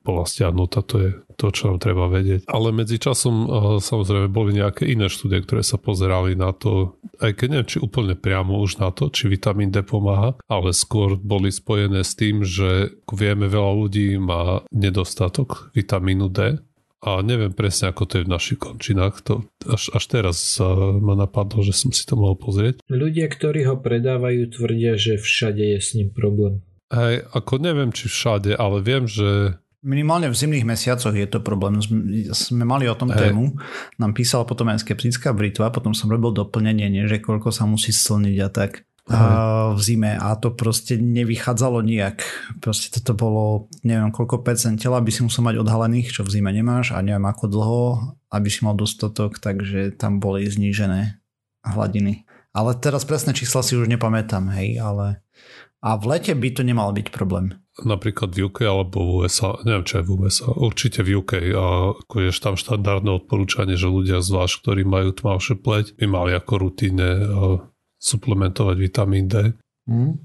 [0.02, 2.48] bola stiahnutá, to je to, čo nám treba vedieť.
[2.52, 3.48] Ale medzi časom
[3.80, 8.16] samozrejme boli nejaké iné štúdie, ktoré sa pozerali na to, aj keď neviem, či úplne
[8.16, 12.96] priamo už na to, či vitamín D pomáha, ale skôr boli spojené s tým, že
[13.08, 16.60] vieme, veľa ľudí má nedostatok vitamínu D
[17.00, 19.24] a neviem presne, ako to je v našich končinách.
[19.32, 20.60] To až, až teraz
[21.00, 22.84] ma napadlo, že som si to mohol pozrieť.
[22.92, 26.60] Ľudia, ktorí ho predávajú, tvrdia, že všade je s ním problém.
[26.90, 31.80] Hej, ako neviem, či všade, ale viem, že Minimálne v zimných mesiacoch je to problém.
[32.36, 33.32] Sme mali o tom hey.
[33.32, 33.56] tému.
[33.96, 37.96] Nám písala potom aj skeptická britva, potom som robil doplnenie, nie, že koľko sa musí
[37.96, 39.22] slniť a tak a
[39.74, 42.22] v zime a to proste nevychádzalo nijak.
[42.62, 43.44] Proste toto bolo
[43.82, 47.26] neviem koľko percent tela by si musel mať odhalených, čo v zime nemáš a neviem
[47.26, 47.82] ako dlho,
[48.30, 51.18] aby si mal dostatok, takže tam boli znížené
[51.66, 52.30] hladiny.
[52.54, 55.22] Ale teraz presné čísla si už nepamätám, hej, ale
[55.80, 57.56] a v lete by to nemal byť problém.
[57.80, 61.96] Napríklad v UK alebo v USA, neviem čo je v USA, určite v UK a
[61.96, 66.54] ako je tam štandardné odporúčanie, že ľudia zvlášť, ktorí majú tmavšie pleť, by mali ako
[66.60, 67.08] rutine
[68.00, 69.56] suplementovať vitamín D.
[69.88, 70.20] Mm.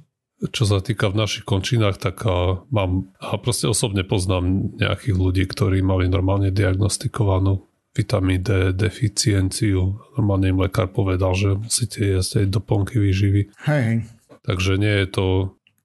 [0.50, 5.44] Čo sa týka v našich končinách, tak a, mám a proste osobne poznám nejakých ľudí,
[5.46, 7.62] ktorí mali normálne diagnostikovanú
[7.94, 9.94] vitamín D deficienciu.
[10.18, 13.54] Normálne im lekár povedal, že musíte jesť aj doplnky výživy.
[13.70, 14.10] Hej.
[14.44, 15.26] Takže nie je to...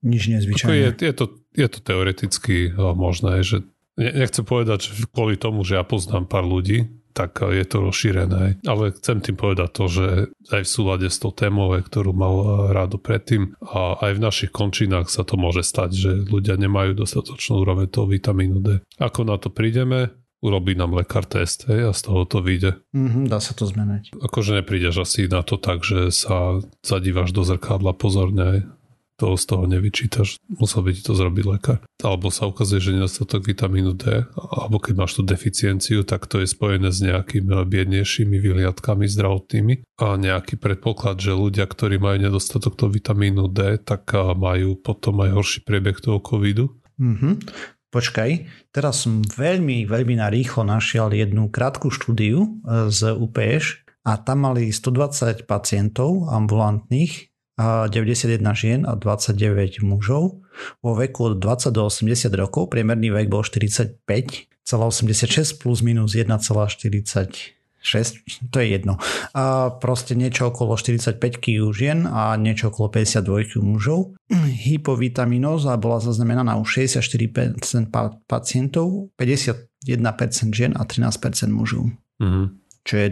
[0.04, 0.76] Nič nezvyčajné.
[0.76, 3.68] Je, je, to, je to teoreticky možné, že
[4.00, 8.64] nechcem povedať, že kvôli tomu, že ja poznám pár ľudí, tak je to rozšírené.
[8.64, 10.06] Ale chcem tým povedať to, že
[10.56, 12.36] aj v súlade s tou témou, ktorú mal
[12.72, 17.60] rádo predtým a aj v našich končinách sa to môže stať, že ľudia nemajú dostatočnú
[17.60, 18.68] úroveň toho vitamínu D.
[19.04, 20.16] Ako na to prídeme?
[20.40, 22.80] Urobí nám lekár test hej, a z toho to vyjde.
[22.96, 24.16] Mm-hmm, dá sa to zmeniť.
[24.20, 28.60] Akože neprídeš asi na to tak, že sa zadívaš do zrkadla pozorne aj
[29.20, 31.84] to z toho nevyčítaš, musel by ti to zrobiť lekár.
[32.00, 36.48] Alebo sa ukazuje, že nedostatok vitamínu D, alebo keď máš tú deficienciu, tak to je
[36.48, 42.96] spojené s nejakými biednejšími vyhliadkami zdravotnými a nejaký predpoklad, že ľudia, ktorí majú nedostatok toho
[42.96, 46.80] vitamínu D, tak majú potom aj horší priebeh toho covidu.
[46.96, 47.34] Mm-hmm.
[47.90, 52.50] Počkaj, teraz som veľmi, veľmi narýchlo našiel jednu krátku štúdiu e,
[52.94, 60.40] z UPŠ a tam mali 120 pacientov ambulantných, 91 žien a 29 mužov
[60.80, 62.72] vo veku od 20 do 80 rokov.
[62.72, 64.64] Priemerný vek bol 45,86
[65.60, 69.00] plus minus 1,40 6, to je jedno.
[69.34, 71.20] A proste niečo okolo 45
[71.64, 74.00] u žien a niečo okolo 52 u mužov.
[74.68, 77.56] Hypovitaminóza bola zaznamenaná u 64%
[78.28, 81.88] pacientov, 51% žien a 13% mužov.
[82.20, 82.46] Mm-hmm.
[82.84, 83.08] Čo je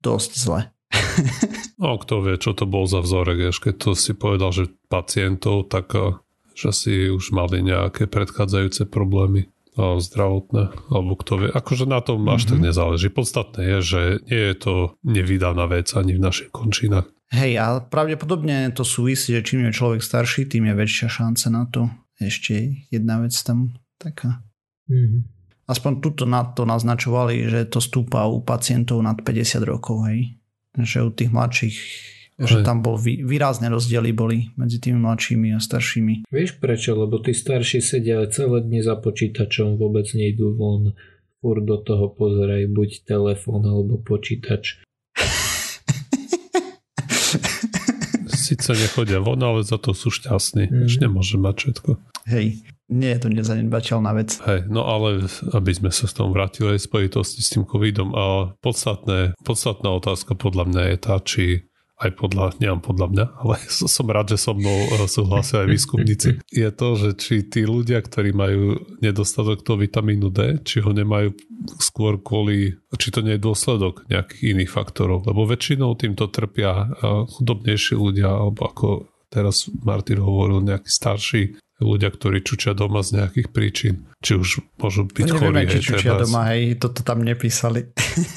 [0.00, 0.60] dosť zle.
[1.82, 5.92] no, kto vie, čo to bol za vzorek, keď to si povedal, že pacientov, tak
[5.96, 6.16] eh,
[6.52, 11.48] že si už mali nejaké predchádzajúce problémy zdravotné, alebo kto vie.
[11.48, 12.50] Akože na tom až mm-hmm.
[12.50, 12.66] tak mhm.
[12.68, 13.08] nezáleží.
[13.08, 17.08] Podstatné je, že nie je to nevydaná vec ani v našich končinách.
[17.32, 21.64] Hej, ale pravdepodobne to súvisí, že čím je človek starší, tým je väčšia šanca na
[21.64, 21.88] to.
[22.20, 24.44] Ešte jedna vec tam taká.
[24.92, 25.32] Mm-hmm.
[25.64, 30.36] Aspoň tuto na to naznačovali, že to stúpa u pacientov nad 50 rokov, hej.
[30.76, 31.78] Že u tých mladších
[32.42, 36.26] že tam bol výrazné rozdiely boli medzi tými mladšími a staršími.
[36.28, 36.98] Vieš prečo?
[36.98, 40.92] Lebo tí starší sedia celé dni za počítačom, vôbec nejdú von,
[41.42, 44.78] fur do toho pozeraj buď telefón alebo počítač.
[48.30, 50.70] Sice nechodia von, ale za to sú šťastní.
[50.70, 50.84] Mm.
[50.86, 51.90] Už nemôže mať všetko.
[52.30, 54.38] Hej, nie je to nezanedbateľná vec.
[54.46, 58.54] Hej, no ale aby sme sa s tom vrátili aj spojitosti s tým covidom a
[58.62, 61.66] podstatné, podstatná otázka podľa mňa je tá, či
[62.02, 63.54] aj podľa, neviem podľa mňa, ale
[63.96, 66.28] som rád, že so mnou eh, súhlasia aj výskumníci,
[66.62, 71.32] je to, že či tí ľudia, ktorí majú nedostatok toho vitamínu D, či ho nemajú
[71.78, 77.24] skôr kvôli, či to nie je dôsledok nejakých iných faktorov, lebo väčšinou týmto trpia eh,
[77.30, 78.88] chudobnejší ľudia, alebo ako
[79.32, 83.94] teraz Martin hovoril, nejakí starší ľudia, ktorí čučia doma z nejakých príčin.
[84.22, 85.68] Či už môžu byť Nevieme, chorí.
[85.68, 87.90] či hej, čučia doma, hej, toto tam nepísali.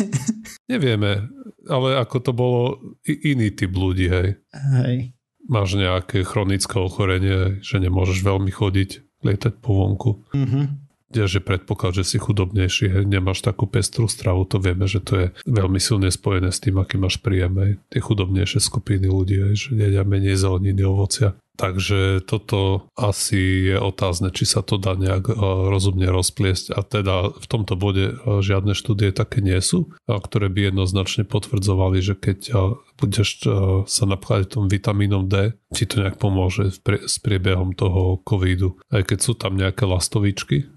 [0.72, 1.30] Nevieme,
[1.70, 2.62] ale ako to bolo
[3.06, 4.42] i- iný typ ľudí, hej.
[4.82, 4.98] hej.
[5.46, 10.12] Máš nejaké chronické ochorenie, že nemôžeš veľmi chodiť, lietať po vonku.
[10.34, 10.85] Mhm.
[11.16, 15.28] Tiež je predpoklad, že si chudobnejší, nemáš takú pestrú stravu, to vieme, že to je
[15.48, 17.72] veľmi silne spojené s tým, aký máš príjem, hej.
[17.88, 21.40] Tie chudobnejšie skupiny ľudí, hej, že jedia menej zeleniny, ovocia.
[21.56, 27.32] Takže toto asi je otázne, či sa to dá nejak uh, rozumne rozpliesť a teda
[27.32, 32.40] v tomto bode uh, žiadne štúdie také nie sú, ktoré by jednoznačne potvrdzovali, že keď
[32.52, 33.48] uh, budeš
[33.88, 38.80] sa napchať tom vitamínom D, ti to nejak pomôže s priebehom toho covidu.
[38.88, 40.75] Aj keď sú tam nejaké lastovičky,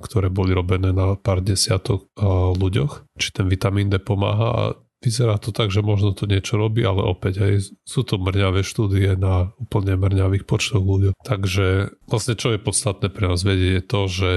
[0.00, 2.08] ktoré boli robené na pár desiatok
[2.56, 4.62] ľuďoch, či ten vitamín D pomáha a
[5.00, 7.52] vyzerá to tak, že možno to niečo robí, ale opäť aj
[7.84, 11.16] sú to mrňavé štúdie na úplne mrňavých počtoch ľudí.
[11.24, 14.30] Takže vlastne čo je podstatné pre nás vedieť je to, že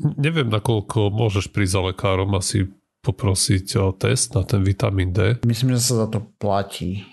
[0.00, 2.68] neviem nakoľko môžeš prísť za lekárom asi
[3.00, 5.40] poprosiť o test na ten vitamín D.
[5.44, 7.04] Myslím, že sa za to platí.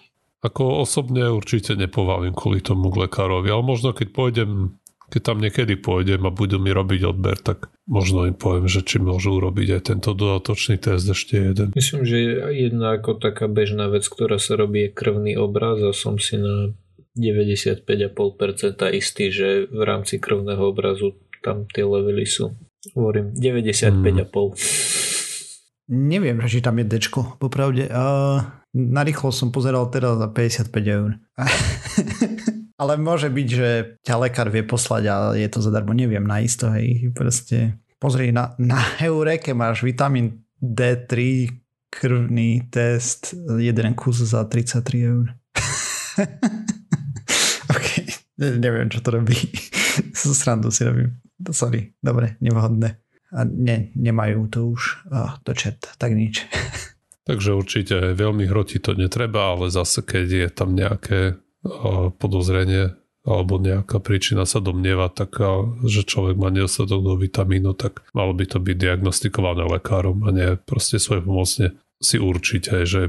[0.46, 4.77] Ako osobne určite nepovalím kvôli tomu k lekárovi, ale možno keď pôjdem
[5.08, 9.00] keď tam niekedy pôjdem a budú mi robiť odber, tak možno im poviem, že či
[9.00, 11.72] môžu urobiť aj tento dodatočný test ešte jeden.
[11.72, 12.20] Myslím, že
[12.52, 16.76] jedna ako taká bežná vec, ktorá sa robí je krvný obraz a som si na
[17.16, 17.88] 95,5%
[18.94, 22.52] istý, že v rámci krvného obrazu tam tie levely sú.
[22.92, 25.88] Hovorím 95,5.
[25.88, 27.88] Neviem, či tam je dečko, popravde.
[27.88, 28.44] Uh,
[28.76, 31.16] narýchlo som pozeral teraz za 55 eur.
[32.78, 33.70] Ale môže byť, že
[34.06, 38.54] ťa lekár vie poslať a je to zadarmo, neviem, na isto, hej, proste pozri, na,
[38.62, 41.50] na Eureke máš vitamín D3,
[41.90, 45.26] krvný test, jeden kus za 33 eur.
[47.74, 47.90] ok,
[48.38, 49.34] neviem, čo to robí.
[50.14, 51.18] Srandu si robím.
[51.50, 53.02] Sorry, dobre, nevhodné.
[53.34, 55.12] A ne, nemajú to už.
[55.12, 56.46] Oh, to čert, tak nič.
[57.28, 61.36] Takže určite veľmi hrotiť to netreba, ale zase keď je tam nejaké
[62.18, 62.96] podozrenie
[63.28, 68.48] alebo nejaká príčina sa domnieva taká, že človek má nedostatok do vitamínu, tak malo by
[68.48, 73.02] to byť diagnostikované lekárom a nie proste svoje pomocne si určiť, hej, že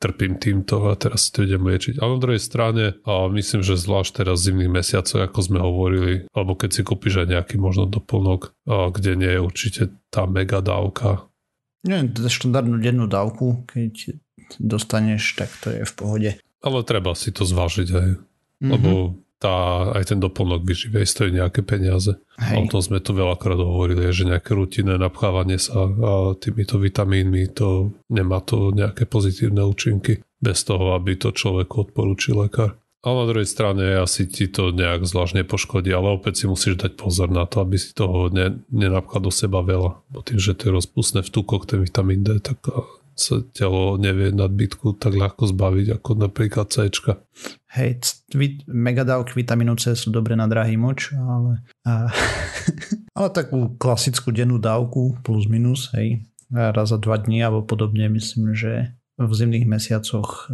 [0.00, 2.00] trpím týmto a teraz si to idem liečiť.
[2.00, 6.24] Ale na druhej strane, a myslím, že zvlášť teraz v zimných mesiacoch, ako sme hovorili,
[6.32, 11.28] alebo keď si kúpiš aj nejaký možno doplnok, kde nie je určite tá mega dávka.
[11.84, 14.16] Nie, štandardnú dennú dávku, keď
[14.62, 16.30] dostaneš, tak to je v pohode.
[16.62, 18.70] Ale treba si to zvážiť aj, mm-hmm.
[18.70, 22.18] lebo tá, aj ten doplnok vyživej stojí nejaké peniaze.
[22.42, 22.58] Hej.
[22.58, 27.94] O tom sme tu veľakrát hovorili, že nejaké rutinné napchávanie sa a týmito vitamínmi, to
[28.10, 32.74] nemá to nejaké pozitívne účinky bez toho, aby to človeku odporúčil lekár.
[32.98, 36.98] Ale na druhej strane asi ti to nejak zvlášť nepoškodí, ale opäť si musíš dať
[36.98, 40.02] pozor na to, aby si toho ne, nenapchal do seba veľa.
[40.10, 42.58] Bo tým, že to je rozpustné v tukoch, ten vitamín D, tak
[43.18, 46.86] sa telo nevie nadbytku tak ľahko zbaviť ako napríklad C.
[47.74, 48.00] Hej,
[48.70, 52.08] megadávky vitamínu C sú dobre na drahý moč, ale, a,
[53.18, 56.22] ale takú klasickú dennú dávku plus minus, hej,
[56.54, 60.46] raz za dva dní alebo podobne, myslím, že v zimných mesiacoch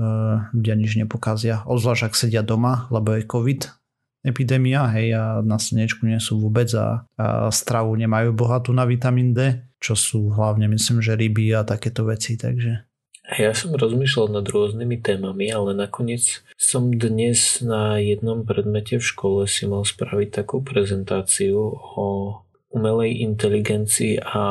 [0.57, 1.69] ľudia nič nepokazia.
[1.69, 3.84] Ozvlášť ak sedia doma, lebo je COVID
[4.25, 9.37] epidémia, hej, a na slnečku nie sú vôbec a, a stravu nemajú bohatú na vitamín
[9.37, 12.89] D, čo sú hlavne, myslím, že ryby a takéto veci, takže...
[13.25, 19.49] Ja som rozmýšľal nad rôznymi témami, ale nakoniec som dnes na jednom predmete v škole
[19.49, 22.07] si mal spraviť takú prezentáciu o
[22.69, 24.45] umelej inteligencii a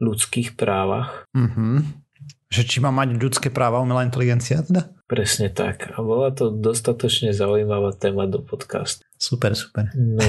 [0.00, 1.28] ľudských právach.
[1.36, 2.06] Mm-hmm.
[2.48, 4.96] Že či má mať ľudské práva umelá inteligencia teda?
[5.06, 5.94] Presne tak.
[5.94, 9.05] A bola to dostatočne zaujímavá téma do podcastu.
[9.16, 9.90] Super, super.
[9.96, 10.24] No.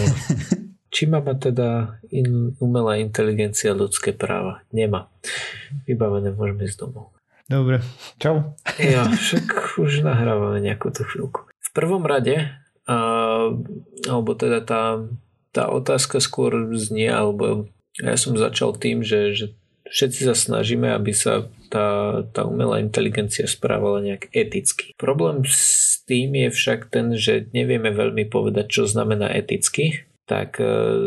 [0.88, 4.64] Či má mať teda in, umelá inteligencia ľudské práva?
[4.72, 5.12] Nemá.
[5.84, 7.12] Vybavené, môžeme ísť domov.
[7.48, 7.80] Dobre,
[8.20, 8.56] čau.
[8.80, 11.48] Ja, však už nahrávame nejakú tú chvíľku.
[11.48, 12.52] V prvom rade,
[12.88, 12.98] a,
[14.08, 15.04] alebo teda tá,
[15.56, 19.46] tá otázka skôr znie, alebo ja som začal tým, že, že
[19.92, 24.96] všetci sa snažíme, aby sa tá, tá umelá inteligencia správala nejak eticky.
[24.96, 30.60] Problém s tým je však ten, že nevieme veľmi povedať, čo znamená eticky, tak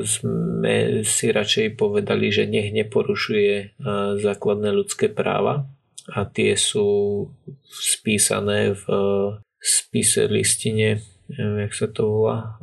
[0.05, 3.77] sme si radšej povedali, že nech neporušuje
[4.21, 5.69] základné ľudské práva
[6.09, 7.29] a tie sú
[7.69, 8.85] spísané v
[9.61, 12.57] spise listine, neviem, jak sa to volá,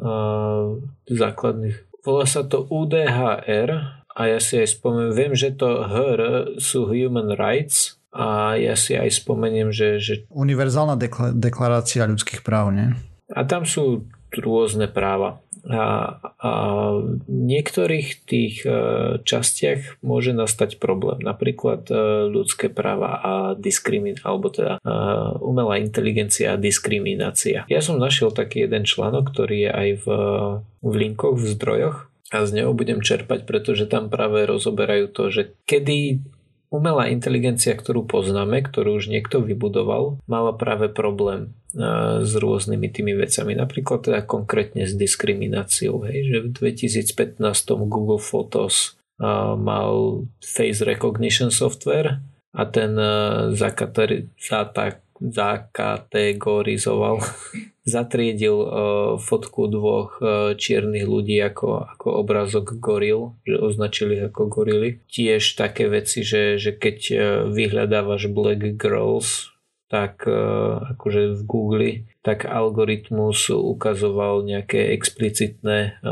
[1.06, 1.78] základných.
[2.02, 6.22] Volá sa to UDHR a ja si aj spomeniem, viem, že to HR
[6.58, 10.02] sú Human Rights a ja si aj spomeniem, že...
[10.02, 10.14] že...
[10.34, 12.98] Univerzálna dekla- deklarácia ľudských práv, nie?
[13.30, 15.46] A tam sú rôzne práva.
[15.70, 16.52] a, a
[16.98, 18.72] v niektorých tých e,
[19.22, 21.20] častiach môže nastať problém.
[21.20, 21.96] Napríklad e,
[22.32, 24.92] ľudské práva a diskriminácia, alebo teda e,
[25.44, 27.68] umelá inteligencia a diskriminácia.
[27.68, 30.08] Ja som našiel taký jeden článok, ktorý je aj v,
[30.82, 31.98] v linkoch, v zdrojoch
[32.28, 36.20] a z neho budem čerpať, pretože tam práve rozoberajú to, že kedy
[36.68, 41.56] umelá inteligencia, ktorú poznáme, ktorú už niekto vybudoval, mala práve problém
[42.20, 43.56] s rôznymi tými vecami.
[43.56, 46.04] Napríklad teda konkrétne s diskrimináciou.
[46.04, 47.40] Hej, že v 2015
[47.88, 49.00] Google Photos
[49.56, 52.20] mal face recognition software
[52.52, 53.00] a ten
[55.20, 57.24] zakategorizoval,
[57.88, 58.58] zatriedil
[59.18, 60.20] fotku dvoch
[60.60, 65.00] čiernych ľudí ako, ako obrazok goril, že označili ako gorily.
[65.08, 66.98] Tiež také veci, že, že keď
[67.48, 69.56] vyhľadávaš black girls
[69.88, 76.04] tak akože v Google, tak algoritmus ukazoval nejaké explicitné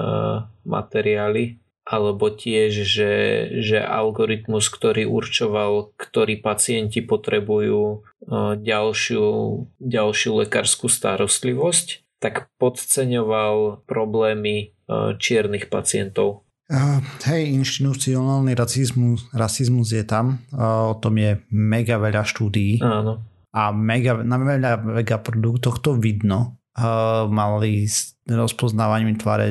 [0.64, 3.13] materiály alebo tiež, že,
[3.61, 7.97] že algoritmus, ktorý určoval, ktorí pacienti potrebujú e,
[8.57, 9.25] ďalšiu,
[9.77, 14.73] ďalšiu lekárskú starostlivosť, tak podceňoval problémy
[15.17, 16.45] čiernych pacientov.
[16.69, 22.81] Uh, hej, inštitucionálny rasizmus, rasizmus je tam, uh, o tom je mega veľa štúdií.
[22.81, 23.21] Áno
[23.55, 26.59] a mega, na mega, mega produktoch to vidno.
[26.75, 29.47] Uh, mali s rozpoznávaním tváre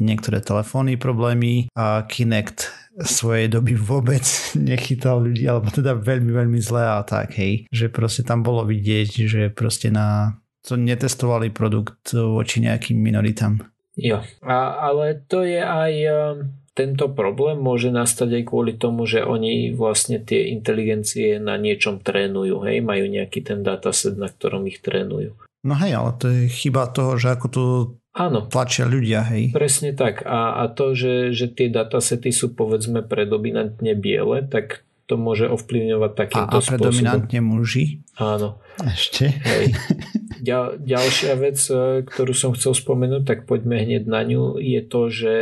[0.00, 4.24] niektoré telefónne problémy a Kinect svojej doby vôbec
[4.58, 7.70] nechytal ľudí, alebo teda veľmi, veľmi zle a tak, hej.
[7.70, 13.62] Že proste tam bolo vidieť, že proste na to netestovali produkt voči nejakým minoritám.
[13.98, 14.56] Jo, a,
[14.90, 15.92] ale to je aj
[16.78, 22.62] tento problém môže nastať aj kvôli tomu, že oni vlastne tie inteligencie na niečom trénujú,
[22.62, 25.34] hej, majú nejaký ten dataset, na ktorom ich trénujú.
[25.66, 27.62] No hej, ale to je chyba toho, že ako to
[28.18, 28.50] Áno.
[28.50, 29.54] tlačia ľudia, hej.
[29.54, 30.26] Presne tak.
[30.26, 36.12] A, a to, že, že tie datasety sú povedzme predominantne biele, tak to môže ovplyvňovať
[36.12, 37.56] takýmto a, a predominantne spôsobom.
[37.56, 37.84] muži?
[38.20, 38.60] Áno.
[38.82, 39.32] Ešte?
[39.32, 39.64] Hej.
[40.38, 45.00] Ďal, ďalšia vec, e, ktorú som chcel spomenúť, tak poďme hneď na ňu, je to,
[45.10, 45.34] že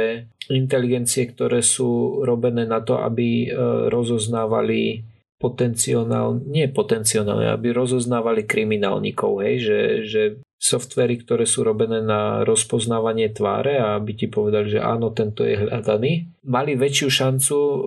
[0.49, 3.47] inteligencie, ktoré sú robené na to, aby e,
[3.91, 5.03] rozoznávali
[5.37, 6.09] potenciál,
[6.49, 10.22] nie potenciálne, aby rozoznávali kriminálnikov, hej, že, že
[10.57, 15.57] softvery, ktoré sú robené na rozpoznávanie tváre a aby ti povedali, že áno, tento je
[15.57, 17.79] hľadaný, mali väčšiu šancu e,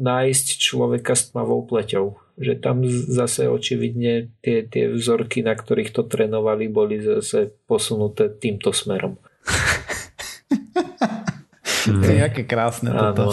[0.00, 6.02] nájsť človeka s tmavou pleťou že tam zase očividne tie, tie vzorky, na ktorých to
[6.02, 9.14] trénovali, boli zase posunuté týmto smerom.
[12.02, 13.30] to je aké krásne toto.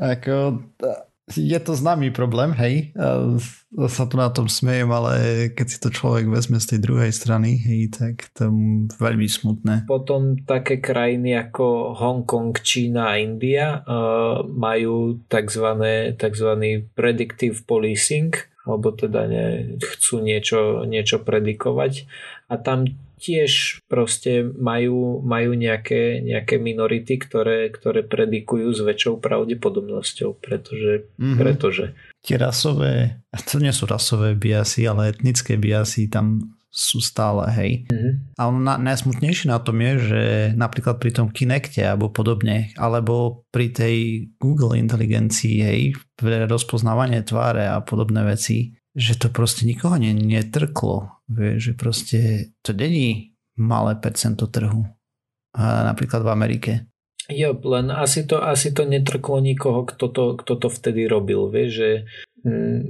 [0.00, 0.64] Ako,
[1.34, 2.90] je to známy problém, hej.
[3.70, 5.14] Sa tu na tom smejem, ale
[5.54, 8.50] keď si to človek vezme z tej druhej strany, hej, tak to
[8.98, 9.86] veľmi smutné.
[9.86, 15.66] Potom také krajiny ako Hongkong, Čína a India uh, majú tzv.
[16.18, 16.50] tzv.
[16.98, 18.34] predictive policing,
[18.68, 19.46] alebo teda ne,
[19.80, 22.04] chcú niečo, niečo predikovať
[22.52, 22.84] a tam
[23.20, 31.36] tiež proste majú, majú nejaké, nejaké minority, ktoré, ktoré predikujú s väčšou pravdepodobnosťou, pretože, mm-hmm.
[31.36, 31.92] pretože.
[32.24, 37.70] Tie rasové, to nie sú rasové biasy, ale etnické biasy tam sú stále, hej.
[37.90, 38.12] Mm-hmm.
[38.38, 40.22] A na, najsmutnejšie na tom je, že
[40.54, 43.96] napríklad pri tom Kinecte alebo podobne, alebo pri tej
[44.38, 45.80] Google inteligencii, hej,
[46.14, 51.20] pre rozpoznávanie tváre a podobné veci, že to proste nikoho netrklo
[51.58, 54.86] že proste to není malé percento trhu.
[55.54, 56.72] A napríklad v Amerike.
[57.30, 61.46] Jo, len asi to, asi to netrklo nikoho, kto to, kto to vtedy robil.
[61.46, 61.90] Vieš, že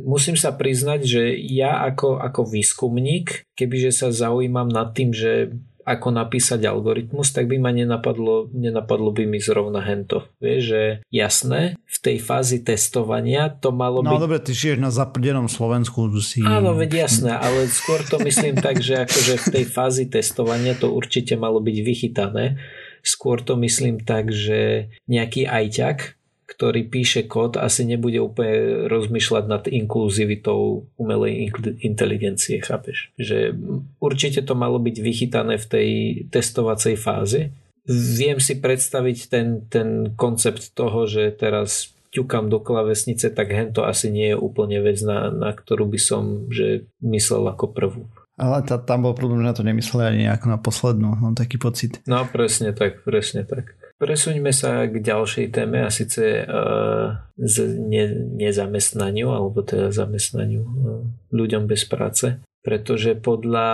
[0.06, 5.54] musím sa priznať, že ja ako, ako výskumník, kebyže sa zaujímam nad tým, že
[5.90, 10.28] ako napísať algoritmus, tak by ma nenapadlo, nenapadlo by mi zrovna hento.
[10.38, 14.14] Vieš, že jasné, v tej fázi testovania to malo no, byť...
[14.14, 16.06] No dobre, ty žiješ na zaprdenom Slovensku.
[16.22, 16.44] Si...
[16.44, 20.92] Áno, veď jasné, ale skôr to myslím tak, že akože v tej fázi testovania to
[20.92, 22.60] určite malo byť vychytané.
[23.00, 26.19] Skôr to myslím tak, že nejaký ajťak,
[26.50, 33.14] ktorý píše kód, asi nebude úplne rozmýšľať nad inkluzivitou umelej inteligencie, chápeš?
[33.14, 33.54] Že
[34.02, 35.88] určite to malo byť vychytané v tej
[36.34, 37.54] testovacej fáze.
[37.86, 39.88] Viem si predstaviť ten, ten
[40.18, 45.30] koncept toho, že teraz ťukám do klavesnice, tak hento asi nie je úplne vec, na,
[45.30, 48.02] na ktorú by som že myslel ako prvú.
[48.40, 51.60] Ale tá, tam bol problém, že na to nemysleli ani ako na poslednú, mám taký
[51.60, 52.00] pocit.
[52.08, 53.76] No presne tak, presne tak.
[54.00, 58.08] Presuňme sa k ďalšej téme a síce uh, z ne,
[58.40, 63.68] nezamestnaniu alebo teda zamestnaniu uh, ľuďom bez práce, pretože podľa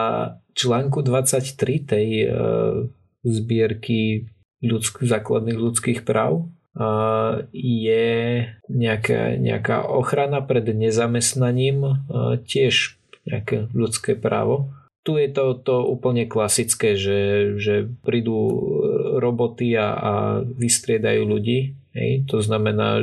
[0.58, 1.46] článku 23
[1.86, 2.90] tej uh,
[3.22, 4.26] zbierky
[4.66, 6.50] ľudsk- základných ľudských práv
[7.56, 8.04] je
[8.68, 12.04] nejaká, nejaká ochrana pred nezamestnaním
[12.44, 14.76] tiež nejaké ľudské právo.
[15.00, 18.36] Tu je to, to úplne klasické, že, že prídu
[19.18, 20.12] roboty a, a
[20.44, 21.74] vystriedajú ľudí.
[21.96, 22.28] Hej.
[22.28, 23.00] To znamená,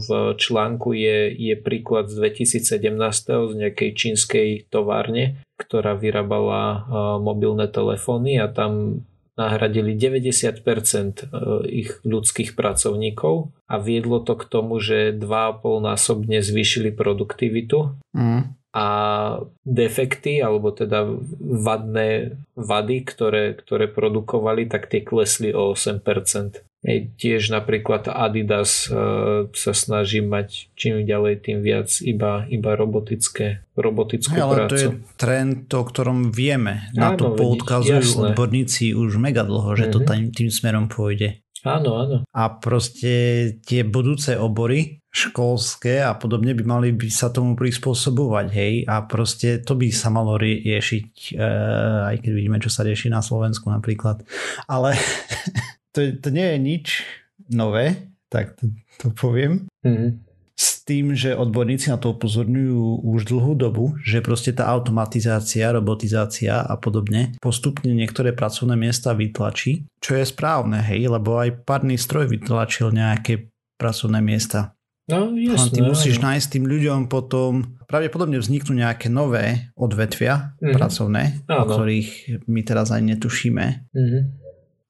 [0.00, 0.08] v
[0.40, 2.96] článku je, je príklad z 2017
[3.28, 6.88] z nejakej čínskej továrne, ktorá vyrábala
[7.20, 11.24] mobilné telefóny a tam nahradili 90% e,
[11.66, 18.63] ich ľudských pracovníkov a viedlo to k tomu, že 2,5 násobne zvýšili produktivitu mm.
[18.74, 18.86] A
[19.62, 21.06] defekty alebo teda
[21.38, 26.02] vadné vady, ktoré, ktoré produkovali, tak tie klesli o 8%.
[26.84, 33.64] Hej, tiež napríklad Adidas uh, sa snaží mať čím ďalej tým viac iba, iba robotické,
[33.72, 34.68] robotickú hey, ale prácu.
[34.68, 36.92] to je trend, o ktorom vieme.
[36.92, 38.36] Na Áno, to poudkazujú jasné.
[38.36, 39.94] odborníci už mega dlho, že mm-hmm.
[39.96, 41.40] to tým, tým smerom pôjde.
[41.64, 42.16] Áno, áno.
[42.36, 48.74] A proste tie budúce obory školské a podobne by mali by sa tomu prispôsobovať, hej,
[48.90, 51.46] a proste to by sa malo riešiť, e,
[52.10, 54.26] aj keď vidíme, čo sa rieši na Slovensku napríklad.
[54.66, 54.98] Ale
[55.94, 56.86] to, to nie je nič
[57.46, 59.70] nové, tak to, to poviem.
[59.86, 60.26] Mm-hmm.
[60.54, 66.62] S tým, že odborníci na to upozorňujú už dlhú dobu, že proste tá automatizácia, robotizácia
[66.62, 72.30] a podobne postupne niektoré pracovné miesta vytlačí, čo je správne, hej, lebo aj párny stroj
[72.30, 74.74] vytlačil nejaké pracovné miesta.
[75.04, 76.32] No, jasné, ty musíš no.
[76.32, 80.72] nájsť tým ľuďom potom, pravdepodobne vzniknú nejaké nové odvetvia mm-hmm.
[80.72, 81.60] pracovné, Áno.
[81.60, 82.08] o ktorých
[82.48, 83.64] my teraz aj netušíme.
[83.92, 84.44] Mm-hmm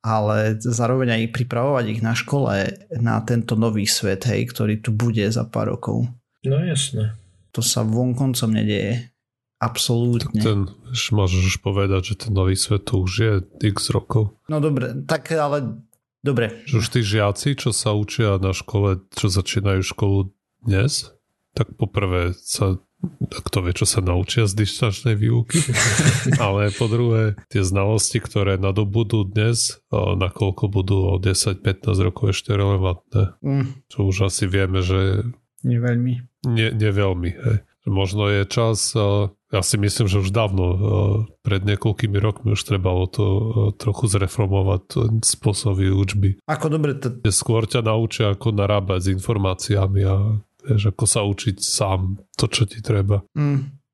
[0.05, 5.25] ale zároveň aj pripravovať ich na škole na tento nový svet, hej, ktorý tu bude
[5.33, 6.05] za pár rokov.
[6.45, 7.17] No jasné.
[7.57, 9.09] To sa vonkoncom nedieje.
[9.65, 10.45] Absolútne.
[10.45, 10.61] Tak ten,
[10.93, 13.33] môžeš už povedať, že ten nový svet tu už je
[13.65, 14.37] x rokov.
[14.53, 15.81] No dobre, tak ale
[16.25, 16.65] dobre.
[16.65, 20.33] Že už tí žiaci, čo sa učia na škole, čo začínajú školu
[20.65, 21.13] dnes,
[21.53, 22.81] tak poprvé sa
[23.29, 25.61] kto vie, čo sa naučia z dištančnej výuky.
[26.45, 33.37] Ale po druhé, tie znalosti, ktoré nadobudú dnes, nakoľko budú o 10-15 rokov ešte relevantné.
[33.45, 33.85] Mm.
[33.93, 35.29] Čo už asi vieme, že...
[35.65, 36.15] Neveľmi.
[36.49, 37.59] Nie, neveľmi, hej.
[37.85, 38.97] Možno je čas,
[39.55, 40.65] ja si myslím, že už dávno,
[41.47, 43.25] pred niekoľkými rokmi už trebalo to
[43.79, 46.43] trochu zreformovať spôsoby učby.
[46.51, 47.23] Ako dobre to...
[47.31, 52.65] Skôr ťa naučia, ako narábať s informáciami a Vieš, ako sa učiť sám to, čo
[52.65, 53.21] ti treba.
[53.37, 53.85] Mm.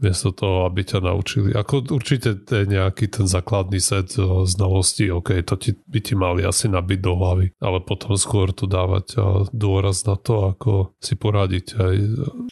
[0.00, 1.52] Miesto toho, aby ťa naučili.
[1.52, 4.16] Ako určite je nejaký ten základný set
[4.48, 8.64] znalostí, ok, to ti, by ti mali asi nabiť do hlavy, ale potom skôr tu
[8.64, 9.20] dávať
[9.52, 11.94] dôraz na to, ako si poradiť aj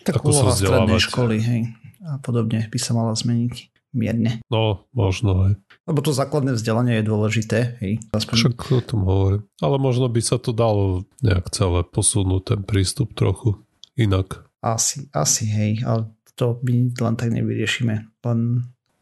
[0.05, 1.01] tak ako sa vzdelávať.
[1.09, 1.63] školy, hej,
[2.09, 3.55] a podobne by sa mala zmeniť
[3.93, 4.41] mierne.
[4.53, 5.53] No, možno aj.
[5.89, 8.01] Lebo to základné vzdelanie je dôležité, hej.
[8.13, 8.37] Aspoň...
[8.37, 9.43] Však o tom hovorím.
[9.65, 13.57] Ale možno by sa to dalo nejak celé posunúť ten prístup trochu
[13.97, 14.45] inak.
[14.61, 18.09] Asi, asi, hej, ale to my len tak nevyriešime.
[18.25, 18.41] Len...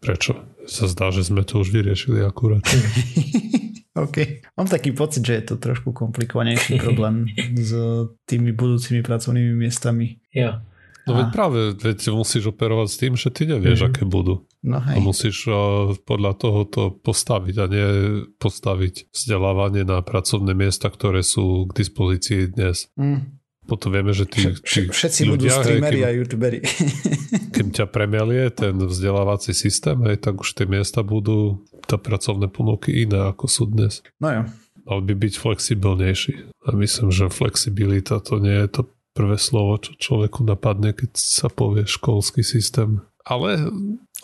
[0.01, 0.39] Prečo?
[0.67, 2.63] Sa zdá, že sme to už vyriešili akurát.
[3.97, 4.45] OK.
[4.57, 7.27] Mám taký pocit, že je to trošku komplikovanejší problém
[7.57, 7.73] s
[8.29, 10.21] tými budúcimi pracovnými miestami.
[10.31, 10.61] Ja.
[11.07, 13.95] No veď práve, veď musíš operovať s tým, že ty nevieš, mm-hmm.
[13.95, 14.43] aké budú.
[14.67, 14.99] No hej.
[14.99, 17.89] A musíš uh, podľa toho to postaviť a nie
[18.43, 22.91] postaviť vzdelávanie na pracovné miesta, ktoré sú k dispozícii dnes.
[22.99, 23.37] Mm
[23.67, 26.63] potom vieme, že tí, tí Všetci ľudia, budú streamery a youtuberi.
[27.55, 33.03] Keď ťa premelie ten vzdelávací systém, hej, tak už tie miesta budú tá pracovné ponuky
[33.03, 34.07] iné, ako sú dnes.
[34.23, 34.43] No jo.
[34.87, 36.33] Mal by byť flexibilnejší.
[36.63, 38.83] A myslím, že flexibilita to nie je to
[39.17, 43.01] prvé slovo, čo človeku napadne, keď sa povie školský systém.
[43.27, 43.59] Ale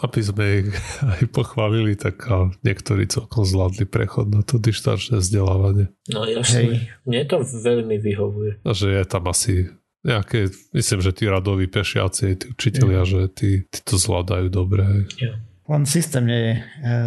[0.05, 0.71] aby sme ich
[1.19, 2.29] aj pochválili, tak
[2.63, 5.89] niektorí celkom zvládli prechod na to dištančné vzdelávanie.
[6.13, 6.69] No jasne, Hej.
[7.09, 8.61] mne to veľmi vyhovuje.
[8.63, 9.73] A že je tam asi
[10.03, 15.07] nejaké, myslím, že tí radoví pešiaci, tí učiteľia, že tí, tí to zvládajú dobre.
[15.23, 15.39] Ja.
[15.71, 16.61] Len systém nie je e,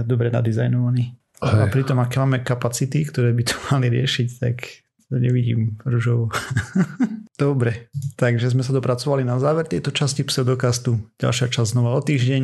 [0.08, 1.12] dobre nadizajnovaný.
[1.44, 6.30] A pritom, aké máme kapacity, ktoré by to mali riešiť, tak to nevidím ružovo.
[7.40, 11.04] Dobre, takže sme sa dopracovali na záver tejto časti pseudokastu.
[11.20, 12.44] Ďalšia časť znova o týždeň.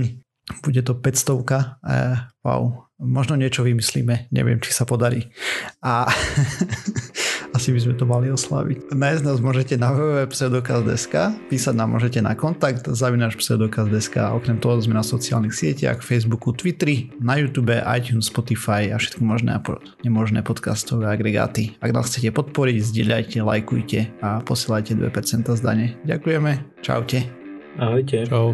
[0.64, 1.82] Bude to 500.
[1.86, 1.98] E,
[2.44, 5.34] wow, možno niečo vymyslíme, neviem, či sa podarí.
[5.82, 6.06] A
[7.58, 8.94] asi by sme to mali oslaviť.
[8.94, 11.16] Nájsť nás môžete na www.pseudokaz.sk,
[11.50, 16.54] písať nám môžete na kontakt zavináš pseudokaz.sk a okrem toho sme na sociálnych sieťach, Facebooku,
[16.54, 19.60] Twitteri, na YouTube, iTunes, Spotify a všetko možné a
[20.06, 21.76] nemožné podcastové agregáty.
[21.82, 25.98] Ak nás chcete podporiť, zdieľajte, lajkujte a posielajte 2% zdane.
[26.06, 27.26] Ďakujeme, čaute.
[27.80, 28.28] Ahojte.
[28.28, 28.54] Čau.